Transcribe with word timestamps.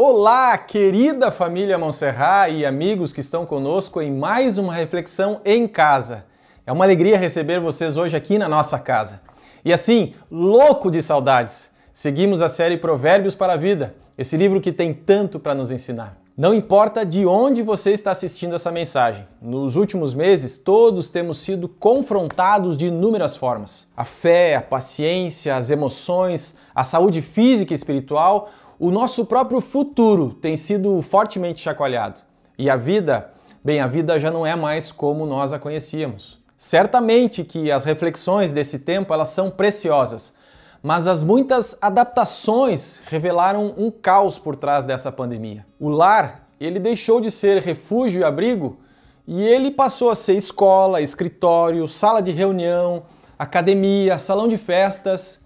Olá, 0.00 0.56
querida 0.56 1.28
família 1.28 1.76
Monserrat 1.76 2.52
e 2.52 2.64
amigos 2.64 3.12
que 3.12 3.18
estão 3.18 3.44
conosco 3.44 4.00
em 4.00 4.12
mais 4.12 4.56
uma 4.56 4.72
reflexão 4.72 5.40
em 5.44 5.66
casa. 5.66 6.24
É 6.64 6.70
uma 6.70 6.84
alegria 6.84 7.18
receber 7.18 7.58
vocês 7.58 7.96
hoje 7.96 8.16
aqui 8.16 8.38
na 8.38 8.48
nossa 8.48 8.78
casa. 8.78 9.20
E 9.64 9.72
assim, 9.72 10.14
louco 10.30 10.88
de 10.88 11.02
saudades, 11.02 11.72
seguimos 11.92 12.40
a 12.40 12.48
série 12.48 12.76
Provérbios 12.76 13.34
para 13.34 13.54
a 13.54 13.56
Vida, 13.56 13.96
esse 14.16 14.36
livro 14.36 14.60
que 14.60 14.70
tem 14.70 14.94
tanto 14.94 15.40
para 15.40 15.52
nos 15.52 15.72
ensinar. 15.72 16.16
Não 16.36 16.54
importa 16.54 17.04
de 17.04 17.26
onde 17.26 17.60
você 17.60 17.90
está 17.90 18.12
assistindo 18.12 18.54
essa 18.54 18.70
mensagem, 18.70 19.26
nos 19.42 19.74
últimos 19.74 20.14
meses 20.14 20.58
todos 20.58 21.10
temos 21.10 21.38
sido 21.38 21.68
confrontados 21.68 22.76
de 22.76 22.86
inúmeras 22.86 23.36
formas. 23.36 23.88
A 23.96 24.04
fé, 24.04 24.54
a 24.54 24.62
paciência, 24.62 25.56
as 25.56 25.70
emoções, 25.70 26.54
a 26.72 26.84
saúde 26.84 27.20
física 27.20 27.74
e 27.74 27.76
espiritual 27.76 28.48
o 28.78 28.92
nosso 28.92 29.24
próprio 29.24 29.60
futuro 29.60 30.32
tem 30.32 30.56
sido 30.56 31.02
fortemente 31.02 31.60
chacoalhado. 31.60 32.20
E 32.56 32.70
a 32.70 32.76
vida, 32.76 33.32
bem, 33.62 33.80
a 33.80 33.88
vida 33.88 34.20
já 34.20 34.30
não 34.30 34.46
é 34.46 34.54
mais 34.54 34.92
como 34.92 35.26
nós 35.26 35.52
a 35.52 35.58
conhecíamos. 35.58 36.38
Certamente 36.56 37.42
que 37.42 37.72
as 37.72 37.84
reflexões 37.84 38.52
desse 38.52 38.78
tempo 38.78 39.12
elas 39.12 39.30
são 39.30 39.50
preciosas, 39.50 40.32
mas 40.80 41.08
as 41.08 41.24
muitas 41.24 41.76
adaptações 41.80 43.00
revelaram 43.06 43.74
um 43.76 43.90
caos 43.90 44.38
por 44.38 44.54
trás 44.54 44.84
dessa 44.84 45.10
pandemia. 45.10 45.66
O 45.78 45.88
lar, 45.88 46.48
ele 46.60 46.78
deixou 46.78 47.20
de 47.20 47.32
ser 47.32 47.60
refúgio 47.60 48.20
e 48.20 48.24
abrigo 48.24 48.78
e 49.26 49.42
ele 49.42 49.72
passou 49.72 50.08
a 50.08 50.14
ser 50.14 50.36
escola, 50.36 51.00
escritório, 51.00 51.86
sala 51.88 52.20
de 52.20 52.30
reunião, 52.30 53.02
academia, 53.36 54.18
salão 54.18 54.46
de 54.46 54.56
festas 54.56 55.40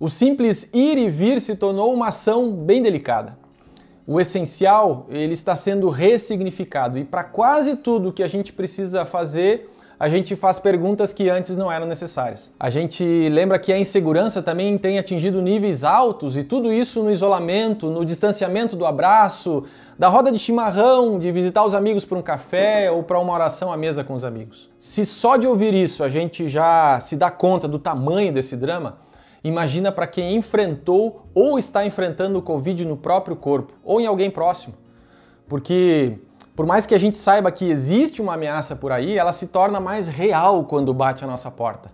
o 0.00 0.08
simples 0.08 0.70
ir 0.72 0.96
e 0.96 1.10
vir 1.10 1.40
se 1.40 1.56
tornou 1.56 1.92
uma 1.92 2.08
ação 2.08 2.52
bem 2.52 2.80
delicada. 2.80 3.36
O 4.06 4.20
essencial, 4.20 5.06
ele 5.10 5.34
está 5.34 5.56
sendo 5.56 5.88
ressignificado 5.90 6.96
e 6.98 7.04
para 7.04 7.24
quase 7.24 7.76
tudo 7.76 8.12
que 8.12 8.22
a 8.22 8.28
gente 8.28 8.52
precisa 8.52 9.04
fazer, 9.04 9.68
a 10.00 10.08
gente 10.08 10.36
faz 10.36 10.60
perguntas 10.60 11.12
que 11.12 11.28
antes 11.28 11.56
não 11.56 11.70
eram 11.70 11.84
necessárias. 11.84 12.52
A 12.60 12.70
gente 12.70 13.28
lembra 13.28 13.58
que 13.58 13.72
a 13.72 13.78
insegurança 13.78 14.40
também 14.40 14.78
tem 14.78 14.98
atingido 14.98 15.42
níveis 15.42 15.82
altos 15.82 16.36
e 16.36 16.44
tudo 16.44 16.72
isso 16.72 17.02
no 17.02 17.10
isolamento, 17.10 17.90
no 17.90 18.04
distanciamento 18.04 18.76
do 18.76 18.86
abraço, 18.86 19.64
da 19.98 20.06
roda 20.06 20.30
de 20.30 20.38
chimarrão, 20.38 21.18
de 21.18 21.32
visitar 21.32 21.64
os 21.64 21.74
amigos 21.74 22.04
para 22.04 22.16
um 22.16 22.22
café 22.22 22.88
ou 22.90 23.02
para 23.02 23.18
uma 23.18 23.32
oração 23.32 23.72
à 23.72 23.76
mesa 23.76 24.04
com 24.04 24.14
os 24.14 24.22
amigos. 24.22 24.70
Se 24.78 25.04
só 25.04 25.36
de 25.36 25.48
ouvir 25.48 25.74
isso 25.74 26.04
a 26.04 26.08
gente 26.08 26.48
já 26.48 27.00
se 27.00 27.16
dá 27.16 27.32
conta 27.32 27.66
do 27.66 27.80
tamanho 27.80 28.32
desse 28.32 28.56
drama, 28.56 29.07
Imagina 29.48 29.90
para 29.90 30.06
quem 30.06 30.36
enfrentou 30.36 31.22
ou 31.34 31.58
está 31.58 31.86
enfrentando 31.86 32.38
o 32.38 32.42
Covid 32.42 32.84
no 32.84 32.98
próprio 32.98 33.34
corpo 33.34 33.72
ou 33.82 33.98
em 33.98 34.04
alguém 34.04 34.30
próximo. 34.30 34.74
Porque, 35.48 36.18
por 36.54 36.66
mais 36.66 36.84
que 36.84 36.94
a 36.94 36.98
gente 36.98 37.16
saiba 37.16 37.50
que 37.50 37.70
existe 37.70 38.20
uma 38.20 38.34
ameaça 38.34 38.76
por 38.76 38.92
aí, 38.92 39.16
ela 39.16 39.32
se 39.32 39.46
torna 39.46 39.80
mais 39.80 40.06
real 40.06 40.64
quando 40.64 40.92
bate 40.92 41.24
a 41.24 41.26
nossa 41.26 41.50
porta. 41.50 41.90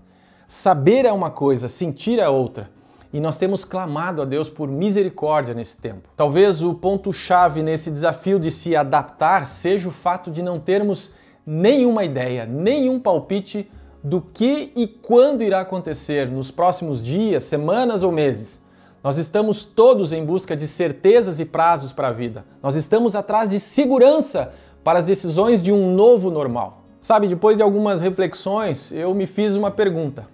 Saber 0.49 1.05
é 1.05 1.13
uma 1.13 1.31
coisa, 1.31 1.69
sentir 1.69 2.19
é 2.19 2.29
outra. 2.29 2.69
E 3.13 3.21
nós 3.21 3.39
temos 3.39 3.65
clamado 3.65 4.21
a 4.21 4.25
Deus 4.25 4.49
por 4.49 4.67
misericórdia 4.67 5.55
nesse 5.55 5.79
tempo. 5.79 6.09
Talvez 6.17 6.61
o 6.61 6.75
ponto-chave 6.75 7.63
nesse 7.63 7.89
desafio 7.89 8.41
de 8.41 8.51
se 8.51 8.75
adaptar 8.75 9.47
seja 9.47 9.89
o 9.89 9.93
fato 9.93 10.29
de 10.29 10.43
não 10.43 10.59
termos 10.59 11.13
nenhuma 11.47 12.03
ideia, 12.03 12.47
nenhum 12.47 12.99
palpite 12.99 13.71
do 14.05 14.21
que 14.21 14.71
e 14.77 14.87
quando 14.87 15.43
irá 15.43 15.61
acontecer 15.61 16.31
nos 16.31 16.51
próximos 16.51 17.03
dias, 17.03 17.45
semanas 17.45 18.03
ou 18.03 18.13
meses. 18.13 18.63
Nós 19.03 19.17
estamos 19.17 19.65
todos 19.65 20.13
em 20.13 20.23
busca 20.23 20.55
de 20.55 20.69
certezas 20.69 21.41
e 21.41 21.47
prazos 21.47 21.91
para 21.91 22.09
a 22.09 22.13
vida. 22.13 22.45
Nós 22.63 22.75
estamos 22.75 23.17
atrás 23.17 23.51
de 23.51 23.59
segurança 23.59 24.53
para 24.85 24.99
as 24.99 25.07
decisões 25.07 25.63
de 25.63 25.73
um 25.73 25.95
novo 25.95 26.31
normal. 26.31 26.83
Sabe, 27.01 27.29
depois 27.29 27.57
de 27.57 27.63
algumas 27.63 28.03
reflexões, 28.03 28.93
eu 28.93 29.15
me 29.15 29.27
fiz 29.27 29.55
uma 29.55 29.71
pergunta: 29.71 30.27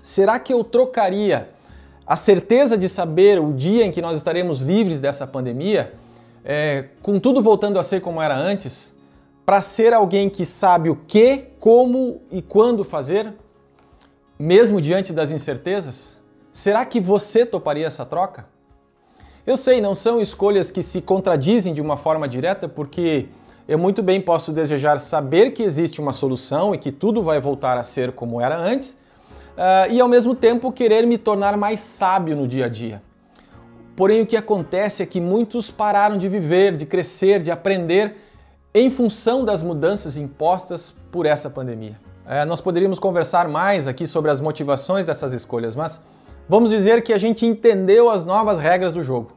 será 0.00 0.38
que 0.38 0.52
eu 0.52 0.64
trocaria 0.64 1.50
a 2.06 2.16
certeza 2.16 2.76
de 2.76 2.88
saber 2.88 3.38
o 3.38 3.52
dia 3.52 3.84
em 3.84 3.90
que 3.90 4.00
nós 4.00 4.16
estaremos 4.16 4.62
livres 4.62 4.98
dessa 4.98 5.26
pandemia, 5.26 5.92
é, 6.42 6.86
com 7.02 7.20
tudo 7.20 7.42
voltando 7.42 7.78
a 7.78 7.82
ser 7.82 8.00
como 8.00 8.20
era 8.20 8.34
antes, 8.34 8.94
para 9.44 9.62
ser 9.62 9.94
alguém 9.94 10.28
que 10.28 10.44
sabe 10.44 10.90
o 10.90 10.96
que, 10.96 11.46
como 11.58 12.22
e 12.30 12.40
quando 12.40 12.84
fazer, 12.84 13.32
mesmo 14.38 14.80
diante 14.80 15.12
das 15.12 15.30
incertezas? 15.30 16.18
Será 16.52 16.84
que 16.84 17.00
você 17.00 17.44
toparia 17.44 17.86
essa 17.86 18.04
troca? 18.04 18.46
Eu 19.46 19.56
sei, 19.56 19.80
não 19.80 19.94
são 19.94 20.20
escolhas 20.20 20.70
que 20.70 20.82
se 20.82 21.00
contradizem 21.00 21.72
de 21.72 21.80
uma 21.80 21.96
forma 21.96 22.28
direta, 22.28 22.68
porque 22.68 23.28
eu 23.66 23.78
muito 23.78 24.02
bem 24.02 24.20
posso 24.20 24.52
desejar 24.52 24.98
saber 24.98 25.52
que 25.52 25.62
existe 25.62 26.00
uma 26.00 26.12
solução 26.12 26.74
e 26.74 26.78
que 26.78 26.92
tudo 26.92 27.22
vai 27.22 27.40
voltar 27.40 27.76
a 27.78 27.82
ser 27.82 28.12
como 28.12 28.40
era 28.40 28.56
antes, 28.56 28.92
uh, 29.56 29.90
e 29.90 30.00
ao 30.00 30.08
mesmo 30.08 30.34
tempo 30.34 30.70
querer 30.70 31.06
me 31.06 31.18
tornar 31.18 31.56
mais 31.56 31.80
sábio 31.80 32.36
no 32.36 32.46
dia 32.46 32.66
a 32.66 32.68
dia. 32.68 33.02
Porém, 33.96 34.22
o 34.22 34.26
que 34.26 34.36
acontece 34.36 35.02
é 35.02 35.06
que 35.06 35.20
muitos 35.20 35.70
pararam 35.70 36.16
de 36.16 36.28
viver, 36.28 36.76
de 36.76 36.86
crescer, 36.86 37.42
de 37.42 37.50
aprender 37.50 38.16
em 38.78 38.90
função 38.90 39.44
das 39.44 39.62
mudanças 39.62 40.16
impostas 40.16 40.94
por 41.10 41.26
essa 41.26 41.50
pandemia. 41.50 41.98
É, 42.26 42.44
nós 42.44 42.60
poderíamos 42.60 42.98
conversar 42.98 43.48
mais 43.48 43.88
aqui 43.88 44.06
sobre 44.06 44.30
as 44.30 44.40
motivações 44.40 45.06
dessas 45.06 45.32
escolhas, 45.32 45.74
mas 45.74 46.00
vamos 46.48 46.70
dizer 46.70 47.02
que 47.02 47.12
a 47.12 47.18
gente 47.18 47.44
entendeu 47.44 48.08
as 48.08 48.24
novas 48.24 48.58
regras 48.58 48.92
do 48.92 49.02
jogo 49.02 49.32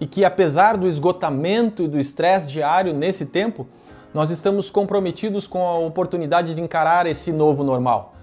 e 0.00 0.06
que, 0.06 0.24
apesar 0.24 0.76
do 0.76 0.86
esgotamento 0.86 1.82
e 1.82 1.88
do 1.88 1.98
estresse 1.98 2.48
diário 2.48 2.94
nesse 2.94 3.26
tempo, 3.26 3.66
nós 4.14 4.30
estamos 4.30 4.70
comprometidos 4.70 5.46
com 5.46 5.66
a 5.66 5.78
oportunidade 5.78 6.54
de 6.54 6.62
encarar 6.62 7.06
esse 7.06 7.32
novo 7.32 7.62
normal. 7.62 8.14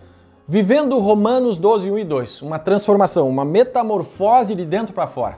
Vivendo 0.47 0.97
Romanos 0.97 1.56
12, 1.56 1.91
1 1.91 1.97
e 2.00 2.03
2, 2.03 2.41
uma 2.41 2.57
transformação, 2.57 3.29
uma 3.29 3.45
metamorfose 3.45 4.56
de 4.56 4.66
dentro 4.66 4.94
para 4.94 5.07
fora. 5.07 5.38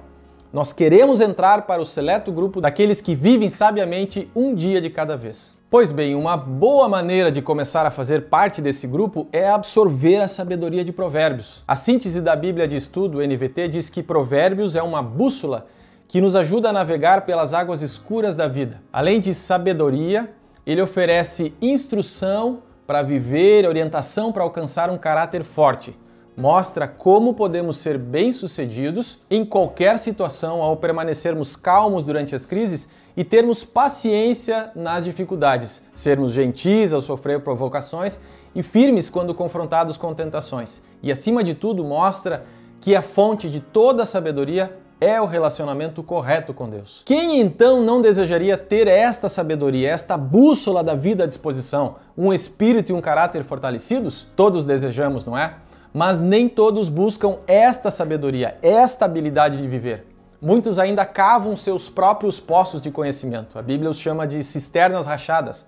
Nós 0.55 0.71
queremos 0.71 1.19
entrar 1.19 1.63
para 1.63 1.81
o 1.81 1.85
seleto 1.85 2.31
grupo 2.31 2.61
daqueles 2.61 3.01
que 3.01 3.13
vivem 3.13 3.49
sabiamente 3.49 4.31
um 4.33 4.55
dia 4.55 4.79
de 4.79 4.89
cada 4.89 5.17
vez. 5.17 5.53
Pois 5.69 5.91
bem, 5.91 6.15
uma 6.15 6.37
boa 6.37 6.87
maneira 6.87 7.29
de 7.29 7.41
começar 7.41 7.85
a 7.85 7.91
fazer 7.91 8.29
parte 8.29 8.61
desse 8.61 8.87
grupo 8.87 9.27
é 9.33 9.49
absorver 9.49 10.21
a 10.21 10.29
sabedoria 10.29 10.81
de 10.81 10.93
Provérbios. 10.93 11.61
A 11.67 11.75
síntese 11.75 12.21
da 12.21 12.37
Bíblia 12.37 12.69
de 12.69 12.77
Estudo, 12.77 13.19
NVT, 13.19 13.67
diz 13.67 13.89
que 13.89 14.01
Provérbios 14.01 14.77
é 14.77 14.81
uma 14.81 15.03
bússola 15.03 15.67
que 16.07 16.21
nos 16.21 16.37
ajuda 16.37 16.69
a 16.69 16.73
navegar 16.73 17.25
pelas 17.25 17.53
águas 17.53 17.81
escuras 17.81 18.33
da 18.33 18.47
vida. 18.47 18.81
Além 18.93 19.19
de 19.19 19.33
sabedoria, 19.33 20.33
ele 20.65 20.81
oferece 20.81 21.53
instrução 21.61 22.59
para 22.87 23.03
viver, 23.03 23.67
orientação 23.67 24.31
para 24.31 24.43
alcançar 24.43 24.89
um 24.89 24.97
caráter 24.97 25.43
forte 25.43 25.93
mostra 26.35 26.87
como 26.87 27.33
podemos 27.33 27.77
ser 27.77 27.97
bem-sucedidos 27.97 29.19
em 29.29 29.45
qualquer 29.45 29.97
situação 29.97 30.61
ao 30.61 30.77
permanecermos 30.77 31.55
calmos 31.55 32.03
durante 32.03 32.35
as 32.35 32.45
crises 32.45 32.89
e 33.15 33.23
termos 33.23 33.63
paciência 33.63 34.71
nas 34.75 35.03
dificuldades, 35.03 35.83
sermos 35.93 36.33
gentis 36.33 36.91
ao 36.91 37.01
sofrer 37.01 37.41
provocações 37.41 38.19
e 38.53 38.61
firmes 38.61 39.09
quando 39.09 39.33
confrontados 39.33 39.97
com 39.97 40.13
tentações. 40.13 40.81
E 41.01 41.11
acima 41.11 41.43
de 41.43 41.53
tudo, 41.53 41.83
mostra 41.83 42.43
que 42.81 42.95
a 42.95 43.01
fonte 43.01 43.49
de 43.49 43.59
toda 43.59 44.03
a 44.03 44.05
sabedoria 44.05 44.77
é 44.99 45.19
o 45.19 45.25
relacionamento 45.25 46.01
correto 46.01 46.53
com 46.53 46.69
Deus. 46.69 47.01
Quem 47.05 47.39
então 47.39 47.81
não 47.81 48.01
desejaria 48.01 48.57
ter 48.57 48.87
esta 48.87 49.27
sabedoria, 49.27 49.89
esta 49.89 50.17
bússola 50.17 50.83
da 50.83 50.95
vida 50.95 51.25
à 51.25 51.27
disposição, 51.27 51.97
um 52.17 52.33
espírito 52.33 52.91
e 52.91 52.93
um 52.93 53.01
caráter 53.01 53.43
fortalecidos? 53.43 54.27
Todos 54.35 54.65
desejamos, 54.65 55.25
não 55.25 55.37
é? 55.37 55.55
Mas 55.95 56.19
nem 56.19 56.49
todos 56.49 56.89
buscam 56.89 57.37
esta 57.47 57.89
sabedoria, 57.89 58.57
esta 58.61 59.05
habilidade 59.05 59.61
de 59.61 59.65
viver. 59.65 60.05
Muitos 60.41 60.77
ainda 60.77 61.05
cavam 61.05 61.55
seus 61.55 61.89
próprios 61.89 62.37
poços 62.37 62.81
de 62.81 62.91
conhecimento. 62.91 63.57
A 63.57 63.61
Bíblia 63.61 63.89
os 63.89 63.97
chama 63.97 64.27
de 64.27 64.43
cisternas 64.43 65.05
rachadas. 65.05 65.65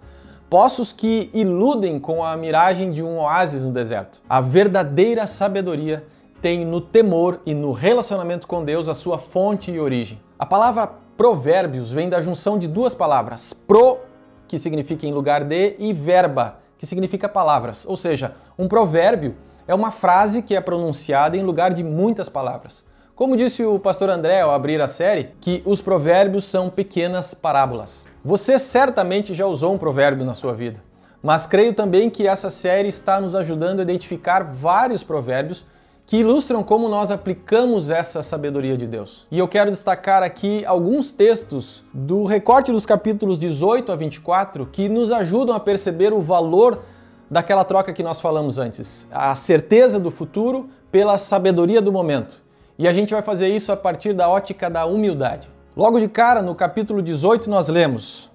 Poços 0.49 0.91
que 0.91 1.29
iludem 1.33 1.97
com 1.97 2.25
a 2.25 2.35
miragem 2.35 2.91
de 2.91 3.01
um 3.01 3.19
oásis 3.19 3.63
no 3.63 3.71
deserto. 3.71 4.21
A 4.27 4.41
verdadeira 4.41 5.25
sabedoria 5.25 6.05
tem 6.41 6.65
no 6.65 6.81
temor 6.81 7.39
e 7.45 7.53
no 7.53 7.71
relacionamento 7.71 8.47
com 8.47 8.65
Deus 8.65 8.89
a 8.89 8.95
sua 8.95 9.17
fonte 9.17 9.71
e 9.71 9.79
origem. 9.79 10.21
A 10.37 10.45
palavra 10.45 10.91
provérbios 11.15 11.89
vem 11.89 12.09
da 12.09 12.21
junção 12.21 12.59
de 12.59 12.67
duas 12.67 12.93
palavras: 12.93 13.53
pro, 13.53 13.99
que 14.45 14.59
significa 14.59 15.07
em 15.07 15.13
lugar 15.13 15.45
de, 15.45 15.77
e 15.79 15.93
verba, 15.93 16.59
que 16.77 16.85
significa 16.85 17.29
palavras. 17.29 17.85
Ou 17.87 17.95
seja, 17.95 18.35
um 18.59 18.67
provérbio 18.67 19.33
é 19.67 19.75
uma 19.75 19.91
frase 19.91 20.41
que 20.41 20.55
é 20.55 20.61
pronunciada 20.61 21.35
em 21.35 21.43
lugar 21.43 21.73
de 21.73 21.83
muitas 21.83 22.29
palavras. 22.29 22.85
Como 23.15 23.35
disse 23.35 23.65
o 23.65 23.79
pastor 23.79 24.09
André 24.09 24.41
ao 24.41 24.51
abrir 24.51 24.79
a 24.79 24.87
série, 24.87 25.31
que 25.41 25.61
os 25.65 25.81
provérbios 25.81 26.45
são 26.45 26.69
pequenas 26.69 27.33
parábolas. 27.33 28.05
Você 28.23 28.57
certamente 28.59 29.33
já 29.33 29.45
usou 29.45 29.73
um 29.73 29.77
provérbio 29.77 30.25
na 30.25 30.33
sua 30.33 30.53
vida, 30.53 30.79
mas 31.21 31.45
creio 31.45 31.73
também 31.73 32.09
que 32.09 32.27
essa 32.27 32.49
série 32.49 32.87
está 32.87 33.19
nos 33.19 33.35
ajudando 33.35 33.79
a 33.79 33.83
identificar 33.83 34.43
vários 34.43 35.03
provérbios 35.03 35.65
que 36.05 36.17
ilustram 36.17 36.63
como 36.63 36.87
nós 36.87 37.11
aplicamos 37.11 37.89
essa 37.89 38.23
sabedoria 38.23 38.77
de 38.77 38.87
Deus. 38.87 39.27
E 39.29 39.37
eu 39.37 39.47
quero 39.47 39.69
destacar 39.69 40.23
aqui 40.23 40.63
alguns 40.65 41.11
textos 41.11 41.83
do 41.93 42.23
recorte 42.23 42.71
dos 42.71 42.85
capítulos 42.85 43.37
18 43.37 43.91
a 43.91 43.95
24 43.95 44.65
que 44.67 44.87
nos 44.87 45.11
ajudam 45.11 45.53
a 45.53 45.59
perceber 45.59 46.13
o 46.13 46.21
valor 46.21 46.81
daquela 47.29 47.63
troca 47.63 47.93
que 47.93 48.03
nós 48.03 48.19
falamos 48.19 48.57
antes, 48.57 49.07
a 49.11 49.35
certeza 49.35 49.99
do 49.99 50.09
futuro 50.09 50.69
pela 50.91 51.17
sabedoria 51.17 51.81
do 51.81 51.91
momento. 51.91 52.41
E 52.77 52.87
a 52.87 52.93
gente 52.93 53.13
vai 53.13 53.21
fazer 53.21 53.47
isso 53.49 53.71
a 53.71 53.77
partir 53.77 54.13
da 54.13 54.29
ótica 54.29 54.69
da 54.69 54.85
humildade. 54.85 55.49
Logo 55.75 55.99
de 55.99 56.07
cara, 56.07 56.41
no 56.41 56.55
capítulo 56.55 57.01
18, 57.01 57.49
nós 57.49 57.67
lemos: 57.67 58.29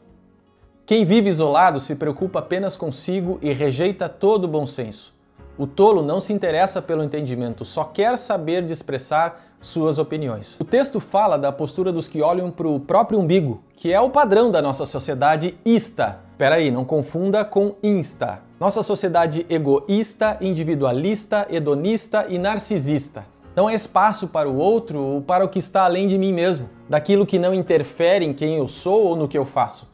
Quem 0.84 1.04
vive 1.04 1.30
isolado 1.30 1.80
se 1.80 1.94
preocupa 1.94 2.40
apenas 2.40 2.76
consigo 2.76 3.38
e 3.40 3.52
rejeita 3.52 4.08
todo 4.08 4.44
o 4.44 4.48
bom 4.48 4.66
senso. 4.66 5.14
O 5.58 5.66
tolo 5.66 6.02
não 6.02 6.18
se 6.18 6.32
interessa 6.32 6.80
pelo 6.80 7.04
entendimento, 7.04 7.64
só 7.64 7.84
quer 7.84 8.16
saber 8.16 8.64
de 8.64 8.72
expressar 8.72 9.52
suas 9.60 9.98
opiniões. 9.98 10.58
O 10.58 10.64
texto 10.64 10.98
fala 10.98 11.36
da 11.36 11.52
postura 11.52 11.92
dos 11.92 12.08
que 12.08 12.22
olham 12.22 12.50
para 12.50 12.66
o 12.66 12.80
próprio 12.80 13.20
umbigo, 13.20 13.62
que 13.76 13.92
é 13.92 14.00
o 14.00 14.10
padrão 14.10 14.50
da 14.50 14.62
nossa 14.62 14.86
sociedade 14.86 15.56
ista. 15.64 16.20
Peraí, 16.38 16.70
não 16.70 16.84
confunda 16.84 17.44
com 17.44 17.74
insta. 17.82 18.40
Nossa 18.58 18.82
sociedade 18.82 19.46
egoísta, 19.48 20.38
individualista, 20.40 21.46
hedonista 21.50 22.26
e 22.28 22.38
narcisista. 22.38 23.24
Não 23.54 23.68
há 23.68 23.74
espaço 23.74 24.28
para 24.28 24.48
o 24.48 24.56
outro 24.56 24.98
ou 24.98 25.20
para 25.20 25.44
o 25.44 25.48
que 25.48 25.58
está 25.58 25.84
além 25.84 26.06
de 26.06 26.16
mim 26.16 26.32
mesmo, 26.32 26.70
daquilo 26.88 27.26
que 27.26 27.38
não 27.38 27.52
interfere 27.52 28.24
em 28.24 28.32
quem 28.32 28.56
eu 28.56 28.66
sou 28.66 29.08
ou 29.08 29.16
no 29.16 29.28
que 29.28 29.36
eu 29.36 29.44
faço. 29.44 29.86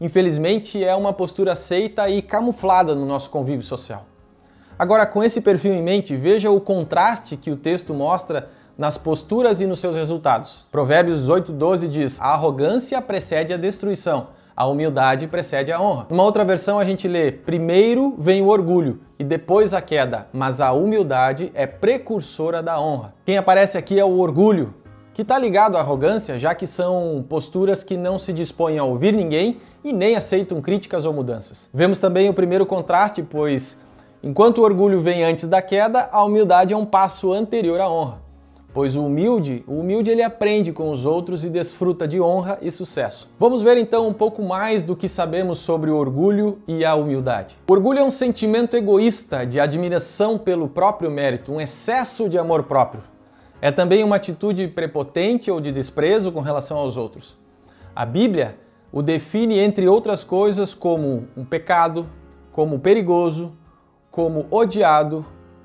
Infelizmente, 0.00 0.82
é 0.82 0.94
uma 0.94 1.12
postura 1.12 1.52
aceita 1.52 2.08
e 2.08 2.22
camuflada 2.22 2.94
no 2.94 3.04
nosso 3.04 3.28
convívio 3.28 3.64
social. 3.64 4.06
Agora, 4.80 5.04
com 5.04 5.22
esse 5.22 5.42
perfil 5.42 5.74
em 5.74 5.82
mente, 5.82 6.16
veja 6.16 6.50
o 6.50 6.58
contraste 6.58 7.36
que 7.36 7.50
o 7.50 7.56
texto 7.56 7.92
mostra 7.92 8.48
nas 8.78 8.96
posturas 8.96 9.60
e 9.60 9.66
nos 9.66 9.78
seus 9.78 9.94
resultados. 9.94 10.64
Provérbios 10.72 11.18
18:12 11.18 11.86
diz: 11.86 12.18
"A 12.18 12.32
arrogância 12.32 13.02
precede 13.02 13.52
a 13.52 13.58
destruição, 13.58 14.28
a 14.56 14.66
humildade 14.66 15.26
precede 15.26 15.70
a 15.70 15.78
honra". 15.78 16.06
Numa 16.08 16.22
outra 16.22 16.46
versão 16.46 16.78
a 16.78 16.84
gente 16.86 17.06
lê: 17.06 17.30
"Primeiro 17.30 18.14
vem 18.18 18.40
o 18.40 18.46
orgulho 18.46 19.00
e 19.18 19.22
depois 19.22 19.74
a 19.74 19.82
queda, 19.82 20.28
mas 20.32 20.62
a 20.62 20.72
humildade 20.72 21.52
é 21.54 21.66
precursora 21.66 22.62
da 22.62 22.80
honra". 22.80 23.12
Quem 23.26 23.36
aparece 23.36 23.76
aqui 23.76 24.00
é 24.00 24.04
o 24.04 24.18
orgulho, 24.18 24.74
que 25.12 25.20
está 25.20 25.38
ligado 25.38 25.76
à 25.76 25.80
arrogância, 25.80 26.38
já 26.38 26.54
que 26.54 26.66
são 26.66 27.22
posturas 27.28 27.84
que 27.84 27.98
não 27.98 28.18
se 28.18 28.32
dispõem 28.32 28.78
a 28.78 28.84
ouvir 28.84 29.14
ninguém 29.14 29.60
e 29.84 29.92
nem 29.92 30.16
aceitam 30.16 30.62
críticas 30.62 31.04
ou 31.04 31.12
mudanças. 31.12 31.68
Vemos 31.70 32.00
também 32.00 32.30
o 32.30 32.34
primeiro 32.34 32.64
contraste, 32.64 33.22
pois 33.22 33.78
Enquanto 34.22 34.58
o 34.58 34.64
orgulho 34.64 35.00
vem 35.00 35.24
antes 35.24 35.48
da 35.48 35.62
queda, 35.62 36.10
a 36.12 36.22
humildade 36.22 36.74
é 36.74 36.76
um 36.76 36.84
passo 36.84 37.32
anterior 37.32 37.80
à 37.80 37.88
honra. 37.88 38.20
Pois 38.74 38.94
o 38.94 39.06
humilde, 39.06 39.64
o 39.66 39.80
humilde 39.80 40.10
ele 40.10 40.22
aprende 40.22 40.72
com 40.72 40.90
os 40.90 41.06
outros 41.06 41.42
e 41.42 41.48
desfruta 41.48 42.06
de 42.06 42.20
honra 42.20 42.58
e 42.60 42.70
sucesso. 42.70 43.30
Vamos 43.38 43.62
ver 43.62 43.78
então 43.78 44.06
um 44.06 44.12
pouco 44.12 44.42
mais 44.42 44.82
do 44.82 44.94
que 44.94 45.08
sabemos 45.08 45.60
sobre 45.60 45.90
o 45.90 45.96
orgulho 45.96 46.60
e 46.68 46.84
a 46.84 46.94
humildade. 46.94 47.56
O 47.66 47.72
orgulho 47.72 48.00
é 48.00 48.02
um 48.02 48.10
sentimento 48.10 48.76
egoísta 48.76 49.46
de 49.46 49.58
admiração 49.58 50.36
pelo 50.36 50.68
próprio 50.68 51.10
mérito, 51.10 51.50
um 51.50 51.60
excesso 51.60 52.28
de 52.28 52.36
amor 52.36 52.64
próprio. 52.64 53.02
É 53.62 53.70
também 53.70 54.04
uma 54.04 54.16
atitude 54.16 54.68
prepotente 54.68 55.50
ou 55.50 55.62
de 55.62 55.72
desprezo 55.72 56.30
com 56.30 56.40
relação 56.40 56.76
aos 56.76 56.98
outros. 56.98 57.38
A 57.96 58.04
Bíblia 58.04 58.54
o 58.92 59.00
define, 59.00 59.58
entre 59.58 59.88
outras 59.88 60.22
coisas, 60.22 60.74
como 60.74 61.26
um 61.36 61.44
pecado, 61.44 62.06
como 62.52 62.78
perigoso, 62.80 63.52
como 64.10 64.46
odiado, 64.50 65.24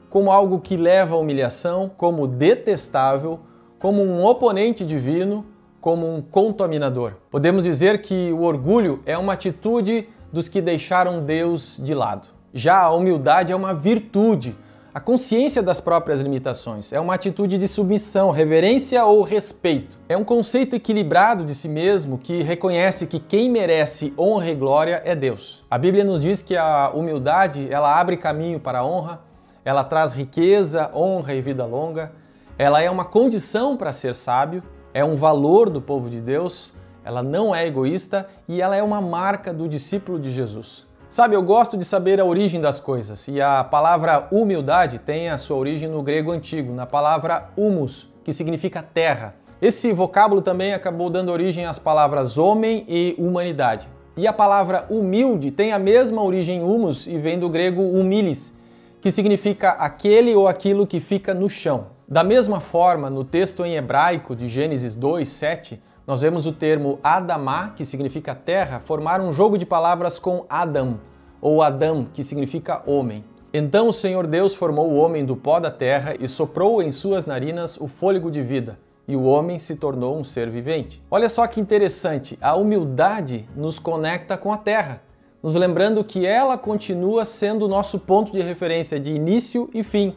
como 0.09 0.31
algo 0.31 0.59
que 0.59 0.77
leva 0.77 1.15
à 1.15 1.19
humilhação, 1.19 1.89
como 1.97 2.27
detestável, 2.27 3.39
como 3.79 4.01
um 4.01 4.23
oponente 4.23 4.85
divino, 4.85 5.45
como 5.81 6.07
um 6.11 6.21
contaminador. 6.21 7.13
Podemos 7.29 7.63
dizer 7.63 8.01
que 8.01 8.31
o 8.31 8.41
orgulho 8.41 9.01
é 9.05 9.17
uma 9.17 9.33
atitude 9.33 10.07
dos 10.31 10.47
que 10.47 10.61
deixaram 10.61 11.23
Deus 11.23 11.79
de 11.79 11.93
lado. 11.93 12.27
Já 12.53 12.81
a 12.81 12.91
humildade 12.91 13.51
é 13.51 13.55
uma 13.55 13.73
virtude, 13.73 14.55
a 14.95 14.99
consciência 15.01 15.61
das 15.61 15.81
próprias 15.81 16.21
limitações 16.21 16.93
é 16.93 16.99
uma 17.01 17.15
atitude 17.15 17.57
de 17.57 17.67
submissão, 17.67 18.31
reverência 18.31 19.03
ou 19.03 19.23
respeito. 19.23 19.97
É 20.07 20.15
um 20.15 20.23
conceito 20.23 20.73
equilibrado 20.73 21.43
de 21.43 21.53
si 21.53 21.67
mesmo 21.67 22.17
que 22.17 22.41
reconhece 22.41 23.05
que 23.05 23.19
quem 23.19 23.49
merece 23.49 24.13
honra 24.17 24.51
e 24.51 24.55
glória 24.55 25.01
é 25.03 25.13
Deus. 25.13 25.65
A 25.69 25.77
Bíblia 25.77 26.05
nos 26.05 26.21
diz 26.21 26.41
que 26.41 26.55
a 26.55 26.91
humildade, 26.91 27.67
ela 27.69 27.99
abre 27.99 28.15
caminho 28.15 28.57
para 28.57 28.79
a 28.79 28.85
honra, 28.85 29.19
ela 29.65 29.83
traz 29.83 30.13
riqueza, 30.13 30.89
honra 30.95 31.33
e 31.33 31.41
vida 31.41 31.65
longa. 31.65 32.13
Ela 32.57 32.81
é 32.81 32.89
uma 32.89 33.03
condição 33.03 33.75
para 33.75 33.91
ser 33.91 34.15
sábio, 34.15 34.63
é 34.93 35.03
um 35.03 35.17
valor 35.17 35.69
do 35.69 35.81
povo 35.81 36.09
de 36.09 36.21
Deus, 36.21 36.71
ela 37.03 37.21
não 37.21 37.53
é 37.53 37.67
egoísta 37.67 38.29
e 38.47 38.61
ela 38.61 38.77
é 38.77 38.81
uma 38.81 39.01
marca 39.01 39.53
do 39.53 39.67
discípulo 39.67 40.17
de 40.17 40.31
Jesus. 40.31 40.84
Sabe, 41.09 41.35
eu 41.35 41.43
gosto 41.43 41.77
de 41.77 41.85
saber 41.85 42.19
a 42.19 42.25
origem 42.25 42.59
das 42.59 42.79
coisas 42.79 43.27
e 43.27 43.39
a 43.39 43.63
palavra 43.63 44.27
humildade 44.31 44.99
tem 44.99 45.29
a 45.29 45.37
sua 45.37 45.55
origem 45.55 45.87
no 45.87 46.01
grego 46.01 46.31
antigo, 46.31 46.73
na 46.73 46.85
palavra 46.85 47.49
humus, 47.55 48.09
que 48.23 48.33
significa 48.33 48.81
terra. 48.81 49.35
Esse 49.61 49.93
vocábulo 49.93 50.41
também 50.41 50.73
acabou 50.73 51.09
dando 51.09 51.31
origem 51.31 51.65
às 51.65 51.77
palavras 51.77 52.37
homem 52.37 52.83
e 52.87 53.15
humanidade. 53.19 53.87
E 54.17 54.27
a 54.27 54.33
palavra 54.33 54.85
humilde 54.89 55.51
tem 55.51 55.71
a 55.71 55.79
mesma 55.79 56.23
origem 56.23 56.63
humus 56.63 57.05
e 57.05 57.17
vem 57.17 57.37
do 57.37 57.49
grego 57.49 57.81
humilis, 57.81 58.53
que 58.99 59.11
significa 59.11 59.71
aquele 59.71 60.33
ou 60.33 60.47
aquilo 60.47 60.87
que 60.87 60.99
fica 60.99 61.33
no 61.33 61.47
chão. 61.47 61.87
Da 62.07 62.23
mesma 62.23 62.59
forma, 62.59 63.09
no 63.09 63.23
texto 63.23 63.63
em 63.63 63.75
hebraico 63.75 64.35
de 64.35 64.47
Gênesis 64.47 64.95
2, 64.95 65.27
7, 65.29 65.81
nós 66.07 66.21
vemos 66.21 66.45
o 66.45 66.51
termo 66.51 66.99
Adamá, 67.03 67.69
que 67.69 67.83
significa 67.83 68.35
terra, 68.35 68.79
formar 68.79 69.19
um 69.19 69.33
jogo 69.33 69.57
de 69.57 69.65
palavras 69.65 70.19
com 70.19 70.45
Adam, 70.47 70.99
ou 71.41 71.63
Adam, 71.63 72.05
que 72.13 72.23
significa 72.23 72.83
homem. 72.85 73.23
Então 73.51 73.87
o 73.87 73.93
Senhor 73.93 74.27
Deus 74.27 74.53
formou 74.53 74.91
o 74.91 74.97
homem 74.97 75.25
do 75.25 75.35
pó 75.35 75.59
da 75.59 75.71
terra 75.71 76.13
e 76.19 76.27
soprou 76.27 76.83
em 76.83 76.91
suas 76.91 77.25
narinas 77.25 77.77
o 77.81 77.87
fôlego 77.87 78.29
de 78.29 78.43
vida, 78.43 78.77
e 79.07 79.15
o 79.15 79.23
homem 79.23 79.57
se 79.57 79.77
tornou 79.77 80.15
um 80.15 80.23
ser 80.23 80.47
vivente. 80.49 81.01
Olha 81.09 81.27
só 81.27 81.47
que 81.47 81.59
interessante, 81.59 82.37
a 82.39 82.55
humildade 82.55 83.49
nos 83.55 83.79
conecta 83.79 84.37
com 84.37 84.53
a 84.53 84.57
terra, 84.57 85.01
nos 85.41 85.55
lembrando 85.55 86.03
que 86.03 86.23
ela 86.23 86.55
continua 86.55 87.25
sendo 87.25 87.65
o 87.65 87.67
nosso 87.67 87.97
ponto 87.97 88.31
de 88.31 88.41
referência 88.41 88.99
de 88.99 89.11
início 89.11 89.71
e 89.73 89.81
fim. 89.81 90.15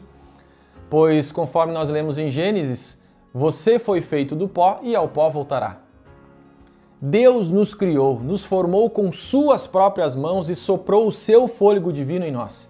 Pois, 0.87 1.31
conforme 1.31 1.73
nós 1.73 1.89
lemos 1.89 2.19
em 2.19 2.29
Gênesis, 2.29 2.98
você 3.33 3.77
foi 3.77 4.01
feito 4.01 4.35
do 4.35 4.47
pó 4.47 4.79
e 4.81 4.95
ao 4.95 5.07
pó 5.07 5.29
voltará. 5.29 5.81
Deus 7.01 7.49
nos 7.49 7.73
criou, 7.73 8.19
nos 8.19 8.43
formou 8.43 8.89
com 8.89 9.11
suas 9.11 9.65
próprias 9.67 10.15
mãos 10.15 10.49
e 10.49 10.55
soprou 10.55 11.07
o 11.07 11.11
seu 11.11 11.47
fôlego 11.47 11.93
divino 11.93 12.25
em 12.25 12.31
nós. 12.31 12.69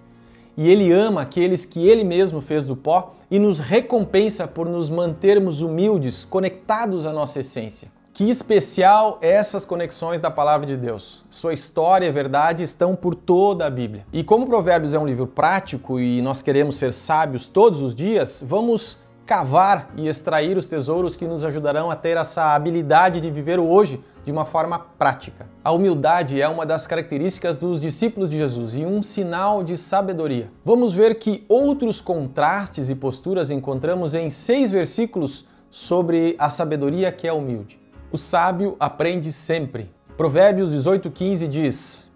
E 0.55 0.69
Ele 0.69 0.91
ama 0.91 1.21
aqueles 1.21 1.65
que 1.65 1.87
Ele 1.87 2.03
mesmo 2.03 2.41
fez 2.41 2.65
do 2.65 2.75
pó 2.75 3.15
e 3.31 3.39
nos 3.39 3.59
recompensa 3.59 4.47
por 4.47 4.67
nos 4.67 4.89
mantermos 4.89 5.61
humildes, 5.61 6.25
conectados 6.25 7.05
à 7.05 7.13
nossa 7.13 7.39
essência. 7.39 7.91
Que 8.13 8.29
especial 8.29 9.17
essas 9.21 9.63
conexões 9.63 10.19
da 10.19 10.29
palavra 10.29 10.67
de 10.67 10.75
Deus. 10.75 11.23
Sua 11.29 11.53
história 11.53 12.05
e 12.05 12.11
verdade 12.11 12.63
estão 12.63 12.95
por 12.95 13.15
toda 13.15 13.65
a 13.65 13.69
Bíblia. 13.69 14.05
E 14.11 14.23
como 14.23 14.45
Provérbios 14.45 14.93
é 14.93 14.99
um 14.99 15.07
livro 15.07 15.25
prático 15.25 15.99
e 15.99 16.21
nós 16.21 16.41
queremos 16.41 16.77
ser 16.77 16.91
sábios 16.91 17.47
todos 17.47 17.81
os 17.81 17.95
dias, 17.95 18.43
vamos 18.45 18.99
cavar 19.29 19.91
e 19.95 20.07
extrair 20.07 20.57
os 20.57 20.65
tesouros 20.65 21.15
que 21.15 21.27
nos 21.27 21.43
ajudarão 21.43 21.91
a 21.91 21.95
ter 21.95 22.17
essa 22.17 22.55
habilidade 22.55 23.21
de 23.21 23.29
viver 23.29 23.59
hoje 23.59 24.03
de 24.25 24.31
uma 24.31 24.43
forma 24.43 24.79
prática. 24.79 25.45
A 25.63 25.71
humildade 25.71 26.41
é 26.41 26.47
uma 26.47 26.65
das 26.65 26.87
características 26.87 27.59
dos 27.59 27.79
discípulos 27.79 28.27
de 28.27 28.37
Jesus 28.37 28.73
e 28.73 28.87
um 28.87 29.03
sinal 29.03 29.63
de 29.63 29.77
sabedoria. 29.77 30.49
Vamos 30.65 30.93
ver 30.93 31.19
que 31.19 31.45
outros 31.47 32.01
contrastes 32.01 32.89
e 32.89 32.95
posturas 32.95 33.51
encontramos 33.51 34.15
em 34.15 34.31
seis 34.31 34.71
versículos 34.71 35.45
sobre 35.69 36.35
a 36.39 36.49
sabedoria 36.49 37.11
que 37.11 37.27
é 37.27 37.31
humilde. 37.31 37.79
O 38.11 38.17
sábio 38.17 38.75
aprende 38.79 39.31
sempre. 39.31 39.91
Provérbios 40.17 40.71
18:15 40.71 41.47
diz: 41.47 42.09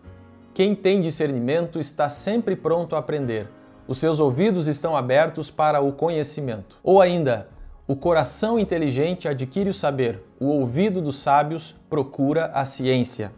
Quem 0.52 0.74
tem 0.74 1.00
discernimento 1.00 1.80
está 1.80 2.10
sempre 2.10 2.56
pronto 2.56 2.96
a 2.96 3.00
aprender 3.00 3.48
os 3.88 3.98
seus 3.98 4.20
ouvidos 4.20 4.68
estão 4.68 4.96
abertos 4.96 5.52
para 5.52 5.82
o 5.82 5.92
conhecimento. 5.92 6.78
Ou 6.84 7.02
ainda, 7.02 7.48
o 7.88 7.96
coração 7.96 8.58
inteligente 8.58 9.28
adquire 9.28 9.70
o 9.70 9.74
saber, 9.74 10.24
o 10.40 10.46
ouvido 10.46 11.02
dos 11.02 11.18
sábios 11.18 11.76
procura 11.90 12.46
a 12.54 12.64
ciência. 12.64 13.32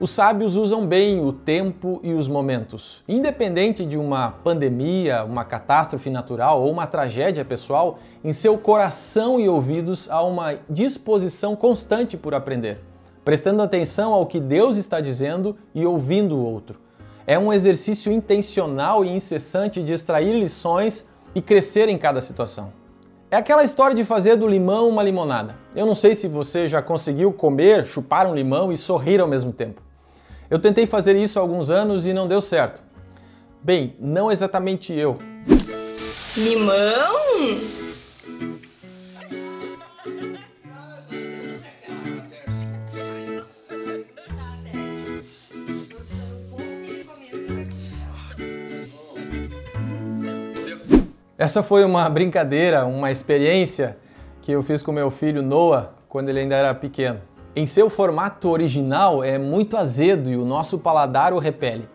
Os 0.00 0.08
sábios 0.08 0.56
usam 0.56 0.86
bem 0.86 1.22
o 1.22 1.30
tempo 1.30 2.00
e 2.02 2.14
os 2.14 2.26
momentos. 2.26 3.02
Independente 3.06 3.84
de 3.84 3.98
uma 3.98 4.30
pandemia, 4.30 5.22
uma 5.24 5.44
catástrofe 5.44 6.08
natural 6.08 6.62
ou 6.62 6.72
uma 6.72 6.86
tragédia 6.86 7.44
pessoal, 7.44 7.98
em 8.24 8.32
seu 8.32 8.56
coração 8.56 9.38
e 9.38 9.46
ouvidos 9.46 10.10
há 10.10 10.22
uma 10.22 10.54
disposição 10.70 11.54
constante 11.54 12.16
por 12.16 12.34
aprender, 12.34 12.80
prestando 13.22 13.62
atenção 13.62 14.14
ao 14.14 14.24
que 14.24 14.40
Deus 14.40 14.78
está 14.78 15.02
dizendo 15.02 15.54
e 15.74 15.84
ouvindo 15.84 16.34
o 16.34 16.42
outro. 16.42 16.80
É 17.26 17.38
um 17.38 17.52
exercício 17.52 18.10
intencional 18.10 19.04
e 19.04 19.08
incessante 19.08 19.82
de 19.82 19.92
extrair 19.92 20.32
lições 20.32 21.08
e 21.34 21.40
crescer 21.40 21.88
em 21.88 21.98
cada 21.98 22.20
situação. 22.20 22.72
É 23.30 23.36
aquela 23.36 23.62
história 23.62 23.94
de 23.94 24.04
fazer 24.04 24.36
do 24.36 24.48
limão 24.48 24.88
uma 24.88 25.02
limonada. 25.02 25.54
Eu 25.74 25.86
não 25.86 25.94
sei 25.94 26.14
se 26.14 26.26
você 26.26 26.66
já 26.66 26.82
conseguiu 26.82 27.32
comer, 27.32 27.86
chupar 27.86 28.26
um 28.26 28.34
limão 28.34 28.72
e 28.72 28.76
sorrir 28.76 29.20
ao 29.20 29.28
mesmo 29.28 29.52
tempo. 29.52 29.80
Eu 30.50 30.58
tentei 30.58 30.84
fazer 30.84 31.14
isso 31.14 31.38
há 31.38 31.42
alguns 31.42 31.70
anos 31.70 32.06
e 32.06 32.12
não 32.12 32.26
deu 32.26 32.40
certo. 32.40 32.82
Bem, 33.62 33.94
não 34.00 34.32
exatamente 34.32 34.92
eu. 34.92 35.16
Limão? 36.36 37.20
Essa 51.40 51.62
foi 51.62 51.86
uma 51.86 52.06
brincadeira, 52.10 52.84
uma 52.84 53.10
experiência 53.10 53.96
que 54.42 54.52
eu 54.52 54.62
fiz 54.62 54.82
com 54.82 54.92
meu 54.92 55.10
filho 55.10 55.40
Noah 55.40 55.94
quando 56.06 56.28
ele 56.28 56.40
ainda 56.40 56.54
era 56.54 56.74
pequeno. 56.74 57.18
Em 57.56 57.66
seu 57.66 57.88
formato 57.88 58.50
original 58.50 59.24
é 59.24 59.38
muito 59.38 59.78
azedo 59.78 60.28
e 60.28 60.36
o 60.36 60.44
nosso 60.44 60.80
paladar 60.80 61.32
o 61.32 61.38
repele. 61.38 61.88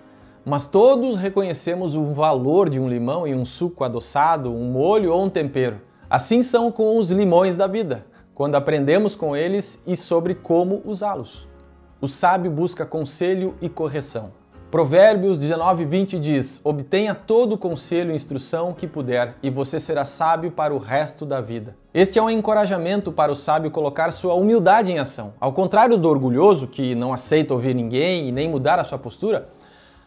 Mas 0.44 0.66
todos 0.66 1.16
reconhecemos 1.16 1.94
o 1.94 2.06
valor 2.06 2.72
de 2.72 2.80
um 2.80 2.90
limão 2.90 3.28
e 3.28 3.36
um 3.36 3.46
suco 3.46 3.84
adoçado, 3.84 4.52
um 4.52 4.72
molho 4.72 5.14
ou 5.14 5.24
um 5.24 5.30
tempero. 5.30 5.80
Assim 6.10 6.42
são 6.42 6.72
com 6.72 6.98
os 6.98 7.12
limões 7.12 7.56
da 7.56 7.68
vida, 7.68 8.08
quando 8.34 8.56
aprendemos 8.56 9.14
com 9.14 9.36
eles 9.36 9.80
e 9.86 9.96
sobre 9.96 10.34
como 10.34 10.82
usá-los. 10.84 11.48
O 12.02 12.08
sábio 12.08 12.50
busca 12.50 12.84
conselho 12.84 13.54
e 13.62 13.70
correção. 13.70 14.32
Provérbios 14.72 15.38
19, 15.38 15.86
20 15.86 16.20
diz: 16.20 16.60
Obtenha 16.64 17.14
todo 17.14 17.54
o 17.54 17.58
conselho 17.58 18.12
e 18.12 18.16
instrução 18.16 18.74
que 18.74 18.88
puder, 18.88 19.36
e 19.42 19.50
você 19.50 19.80
será 19.80 20.04
sábio 20.04 20.52
para 20.52 20.74
o 20.74 20.78
resto 20.78 21.26
da 21.26 21.40
vida. 21.40 21.76
Este 21.94 22.20
é 22.20 22.22
um 22.22 22.30
encorajamento 22.30 23.12
para 23.12 23.32
o 23.32 23.36
sábio 23.36 23.72
colocar 23.72 24.12
sua 24.12 24.34
humildade 24.34 24.92
em 24.92 25.00
ação. 25.00 25.34
Ao 25.40 25.54
contrário 25.54 25.98
do 25.98 26.10
orgulhoso, 26.10 26.68
que 26.68 26.96
não 26.96 27.14
aceita 27.14 27.54
ouvir 27.54 27.74
ninguém 27.76 28.28
e 28.28 28.32
nem 28.32 28.50
mudar 28.50 28.80
a 28.80 28.84
sua 28.84 28.98
postura, 28.98 29.48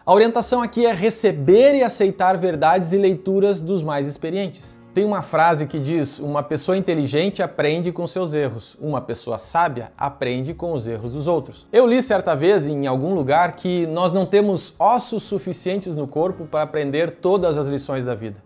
a 0.04 0.12
orientação 0.12 0.62
aqui 0.62 0.86
é 0.86 0.92
receber 0.92 1.74
e 1.74 1.82
aceitar 1.82 2.36
verdades 2.36 2.92
e 2.92 2.96
leituras 2.96 3.60
dos 3.60 3.82
mais 3.82 4.06
experientes. 4.06 4.77
Tem 4.98 5.04
uma 5.04 5.22
frase 5.22 5.68
que 5.68 5.78
diz: 5.78 6.18
Uma 6.18 6.42
pessoa 6.42 6.76
inteligente 6.76 7.40
aprende 7.40 7.92
com 7.92 8.04
seus 8.04 8.34
erros, 8.34 8.76
uma 8.80 9.00
pessoa 9.00 9.38
sábia 9.38 9.92
aprende 9.96 10.52
com 10.52 10.72
os 10.72 10.88
erros 10.88 11.12
dos 11.12 11.28
outros. 11.28 11.68
Eu 11.72 11.86
li 11.86 12.02
certa 12.02 12.34
vez 12.34 12.66
em 12.66 12.84
algum 12.84 13.14
lugar 13.14 13.52
que 13.52 13.86
nós 13.86 14.12
não 14.12 14.26
temos 14.26 14.74
ossos 14.76 15.22
suficientes 15.22 15.94
no 15.94 16.08
corpo 16.08 16.46
para 16.46 16.62
aprender 16.62 17.12
todas 17.12 17.56
as 17.56 17.68
lições 17.68 18.04
da 18.04 18.16
vida. 18.16 18.42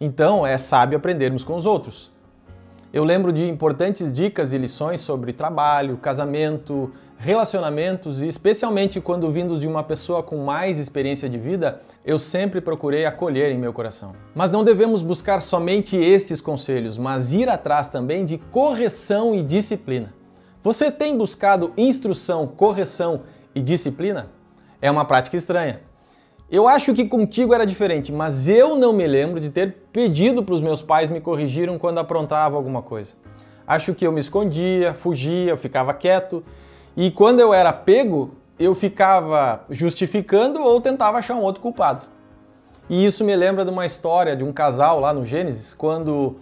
Então 0.00 0.46
é 0.46 0.56
sábio 0.56 0.98
aprendermos 0.98 1.42
com 1.42 1.56
os 1.56 1.66
outros. 1.66 2.12
Eu 2.92 3.02
lembro 3.02 3.32
de 3.32 3.48
importantes 3.48 4.12
dicas 4.12 4.52
e 4.52 4.58
lições 4.58 5.00
sobre 5.00 5.32
trabalho, 5.32 5.96
casamento, 5.96 6.92
relacionamentos 7.22 8.20
e, 8.20 8.26
especialmente 8.26 9.00
quando 9.00 9.30
vindos 9.30 9.60
de 9.60 9.68
uma 9.68 9.84
pessoa 9.84 10.24
com 10.24 10.38
mais 10.38 10.80
experiência 10.80 11.28
de 11.28 11.38
vida, 11.38 11.80
eu 12.04 12.18
sempre 12.18 12.60
procurei 12.60 13.06
acolher 13.06 13.52
em 13.52 13.58
meu 13.58 13.72
coração. 13.72 14.12
Mas 14.34 14.50
não 14.50 14.64
devemos 14.64 15.02
buscar 15.02 15.40
somente 15.40 15.96
estes 15.96 16.40
conselhos, 16.40 16.98
mas 16.98 17.32
ir 17.32 17.48
atrás 17.48 17.88
também 17.88 18.24
de 18.24 18.38
correção 18.38 19.36
e 19.36 19.42
disciplina. 19.44 20.12
Você 20.64 20.90
tem 20.90 21.16
buscado 21.16 21.72
instrução, 21.76 22.44
correção 22.44 23.20
e 23.54 23.62
disciplina? 23.62 24.28
É 24.80 24.90
uma 24.90 25.04
prática 25.04 25.36
estranha. 25.36 25.80
Eu 26.50 26.66
acho 26.66 26.92
que 26.92 27.04
contigo 27.04 27.54
era 27.54 27.64
diferente, 27.64 28.10
mas 28.10 28.48
eu 28.48 28.74
não 28.74 28.92
me 28.92 29.06
lembro 29.06 29.38
de 29.38 29.48
ter 29.48 29.76
pedido 29.92 30.42
para 30.42 30.56
os 30.56 30.60
meus 30.60 30.82
pais 30.82 31.08
me 31.08 31.20
corrigiram 31.20 31.78
quando 31.78 31.98
aprontava 31.98 32.56
alguma 32.56 32.82
coisa. 32.82 33.14
Acho 33.64 33.94
que 33.94 34.04
eu 34.04 34.10
me 34.10 34.20
escondia, 34.20 34.92
fugia, 34.92 35.56
ficava 35.56 35.94
quieto. 35.94 36.42
E 36.96 37.10
quando 37.10 37.40
eu 37.40 37.54
era 37.54 37.72
pego, 37.72 38.32
eu 38.58 38.74
ficava 38.74 39.64
justificando 39.70 40.62
ou 40.62 40.80
tentava 40.80 41.18
achar 41.18 41.34
um 41.34 41.42
outro 41.42 41.62
culpado. 41.62 42.02
E 42.88 43.04
isso 43.04 43.24
me 43.24 43.34
lembra 43.34 43.64
de 43.64 43.70
uma 43.70 43.86
história 43.86 44.36
de 44.36 44.44
um 44.44 44.52
casal 44.52 45.00
lá 45.00 45.14
no 45.14 45.24
Gênesis, 45.24 45.72
quando, 45.72 46.36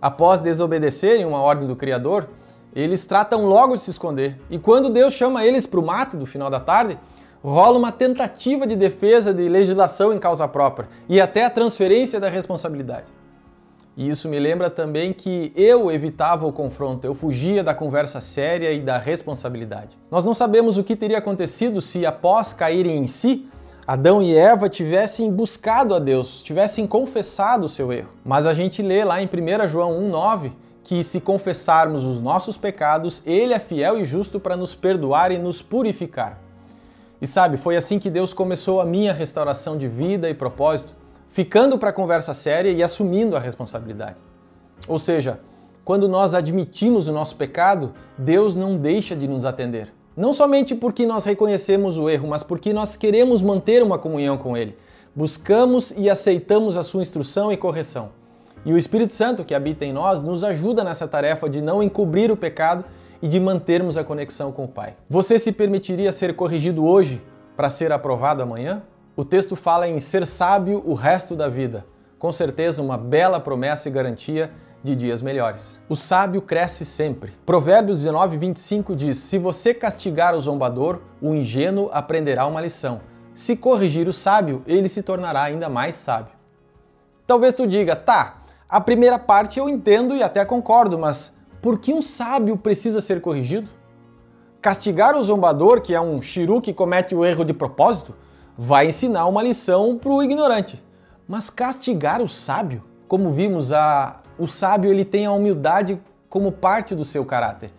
após 0.00 0.40
desobedecerem 0.40 1.24
uma 1.24 1.40
ordem 1.40 1.68
do 1.68 1.76
Criador, 1.76 2.28
eles 2.74 3.04
tratam 3.04 3.46
logo 3.46 3.76
de 3.76 3.84
se 3.84 3.90
esconder. 3.90 4.38
E 4.50 4.58
quando 4.58 4.90
Deus 4.90 5.14
chama 5.14 5.44
eles 5.44 5.66
para 5.66 5.78
o 5.78 5.86
mate 5.86 6.16
do 6.16 6.26
final 6.26 6.50
da 6.50 6.58
tarde, 6.58 6.98
rola 7.42 7.78
uma 7.78 7.92
tentativa 7.92 8.66
de 8.66 8.74
defesa 8.74 9.32
de 9.32 9.48
legislação 9.48 10.12
em 10.12 10.18
causa 10.18 10.48
própria 10.48 10.88
e 11.08 11.20
até 11.20 11.44
a 11.44 11.50
transferência 11.50 12.18
da 12.18 12.28
responsabilidade. 12.28 13.06
E 13.96 14.08
isso 14.08 14.28
me 14.28 14.38
lembra 14.38 14.70
também 14.70 15.12
que 15.12 15.52
eu 15.54 15.90
evitava 15.90 16.46
o 16.46 16.52
confronto, 16.52 17.06
eu 17.06 17.14
fugia 17.14 17.62
da 17.62 17.74
conversa 17.74 18.20
séria 18.20 18.72
e 18.72 18.80
da 18.80 18.96
responsabilidade. 18.96 19.98
Nós 20.10 20.24
não 20.24 20.34
sabemos 20.34 20.78
o 20.78 20.84
que 20.84 20.96
teria 20.96 21.18
acontecido 21.18 21.80
se, 21.80 22.06
após 22.06 22.54
caírem 22.54 22.98
em 22.98 23.06
si, 23.06 23.46
Adão 23.86 24.22
e 24.22 24.34
Eva 24.34 24.68
tivessem 24.68 25.30
buscado 25.30 25.94
a 25.94 25.98
Deus, 25.98 26.42
tivessem 26.42 26.86
confessado 26.86 27.66
o 27.66 27.68
seu 27.68 27.92
erro. 27.92 28.08
Mas 28.24 28.46
a 28.46 28.54
gente 28.54 28.80
lê 28.80 29.04
lá 29.04 29.20
em 29.20 29.26
1 29.26 29.68
João 29.68 30.00
1,9 30.00 30.52
que 30.82 31.04
se 31.04 31.20
confessarmos 31.20 32.04
os 32.04 32.18
nossos 32.18 32.56
pecados, 32.56 33.22
Ele 33.26 33.52
é 33.52 33.58
fiel 33.58 34.00
e 34.00 34.04
justo 34.04 34.40
para 34.40 34.56
nos 34.56 34.74
perdoar 34.74 35.30
e 35.30 35.38
nos 35.38 35.60
purificar. 35.60 36.38
E 37.20 37.26
sabe, 37.26 37.56
foi 37.56 37.76
assim 37.76 37.98
que 37.98 38.10
Deus 38.10 38.32
começou 38.32 38.80
a 38.80 38.84
minha 38.84 39.12
restauração 39.12 39.76
de 39.78 39.86
vida 39.86 40.28
e 40.28 40.34
propósito, 40.34 40.94
ficando 41.32 41.78
para 41.78 41.88
a 41.88 41.92
conversa 41.92 42.34
séria 42.34 42.70
e 42.70 42.82
assumindo 42.82 43.34
a 43.34 43.40
responsabilidade. 43.40 44.16
Ou 44.86 44.98
seja, 44.98 45.40
quando 45.84 46.06
nós 46.06 46.34
admitimos 46.34 47.08
o 47.08 47.12
nosso 47.12 47.34
pecado, 47.36 47.92
Deus 48.16 48.54
não 48.54 48.76
deixa 48.76 49.16
de 49.16 49.26
nos 49.26 49.44
atender. 49.44 49.92
Não 50.14 50.32
somente 50.34 50.74
porque 50.74 51.06
nós 51.06 51.24
reconhecemos 51.24 51.96
o 51.96 52.08
erro, 52.08 52.28
mas 52.28 52.42
porque 52.42 52.72
nós 52.72 52.96
queremos 52.96 53.40
manter 53.40 53.82
uma 53.82 53.98
comunhão 53.98 54.36
com 54.36 54.56
Ele. 54.56 54.76
Buscamos 55.16 55.90
e 55.96 56.08
aceitamos 56.10 56.76
a 56.76 56.82
sua 56.82 57.02
instrução 57.02 57.50
e 57.50 57.56
correção. 57.56 58.10
E 58.64 58.72
o 58.72 58.78
Espírito 58.78 59.14
Santo 59.14 59.42
que 59.42 59.54
habita 59.54 59.84
em 59.84 59.92
nós 59.92 60.22
nos 60.22 60.44
ajuda 60.44 60.84
nessa 60.84 61.08
tarefa 61.08 61.48
de 61.48 61.62
não 61.62 61.82
encobrir 61.82 62.30
o 62.30 62.36
pecado 62.36 62.84
e 63.22 63.26
de 63.26 63.40
mantermos 63.40 63.96
a 63.96 64.04
conexão 64.04 64.52
com 64.52 64.64
o 64.64 64.68
Pai. 64.68 64.94
Você 65.08 65.38
se 65.38 65.50
permitiria 65.50 66.12
ser 66.12 66.36
corrigido 66.36 66.84
hoje 66.86 67.22
para 67.56 67.70
ser 67.70 67.90
aprovado 67.90 68.42
amanhã? 68.42 68.82
O 69.14 69.26
texto 69.26 69.54
fala 69.54 69.86
em 69.86 70.00
ser 70.00 70.26
sábio 70.26 70.82
o 70.86 70.94
resto 70.94 71.36
da 71.36 71.46
vida. 71.46 71.84
Com 72.18 72.32
certeza, 72.32 72.80
uma 72.80 72.96
bela 72.96 73.38
promessa 73.38 73.86
e 73.86 73.92
garantia 73.92 74.50
de 74.82 74.96
dias 74.96 75.20
melhores. 75.20 75.78
O 75.86 75.94
sábio 75.94 76.40
cresce 76.40 76.86
sempre. 76.86 77.34
Provérbios 77.44 77.98
19, 77.98 78.38
25 78.38 78.96
diz: 78.96 79.18
Se 79.18 79.36
você 79.36 79.74
castigar 79.74 80.34
o 80.34 80.40
zombador, 80.40 81.02
o 81.20 81.34
ingênuo 81.34 81.90
aprenderá 81.92 82.46
uma 82.46 82.62
lição. 82.62 83.02
Se 83.34 83.54
corrigir 83.54 84.08
o 84.08 84.14
sábio, 84.14 84.62
ele 84.66 84.88
se 84.88 85.02
tornará 85.02 85.42
ainda 85.42 85.68
mais 85.68 85.94
sábio. 85.94 86.32
Talvez 87.26 87.52
tu 87.52 87.66
diga, 87.66 87.94
tá, 87.94 88.44
a 88.66 88.80
primeira 88.80 89.18
parte 89.18 89.58
eu 89.58 89.68
entendo 89.68 90.16
e 90.16 90.22
até 90.22 90.42
concordo, 90.42 90.98
mas 90.98 91.36
por 91.60 91.78
que 91.78 91.92
um 91.92 92.00
sábio 92.00 92.56
precisa 92.56 93.02
ser 93.02 93.20
corrigido? 93.20 93.68
Castigar 94.62 95.14
o 95.14 95.22
zombador, 95.22 95.82
que 95.82 95.94
é 95.94 96.00
um 96.00 96.22
xiru 96.22 96.62
que 96.62 96.72
comete 96.72 97.14
o 97.14 97.26
erro 97.26 97.44
de 97.44 97.52
propósito, 97.52 98.14
vai 98.56 98.88
ensinar 98.88 99.26
uma 99.26 99.42
lição 99.42 99.98
para 99.98 100.10
o 100.10 100.22
ignorante. 100.22 100.82
Mas 101.26 101.50
castigar 101.50 102.20
o 102.20 102.28
sábio, 102.28 102.82
como 103.08 103.32
vimos, 103.32 103.72
a, 103.72 104.20
o 104.38 104.46
sábio 104.46 104.90
ele 104.90 105.04
tem 105.04 105.26
a 105.26 105.32
humildade 105.32 106.00
como 106.28 106.50
parte 106.50 106.94
do 106.94 107.04
seu 107.04 107.24
caráter. 107.24 107.70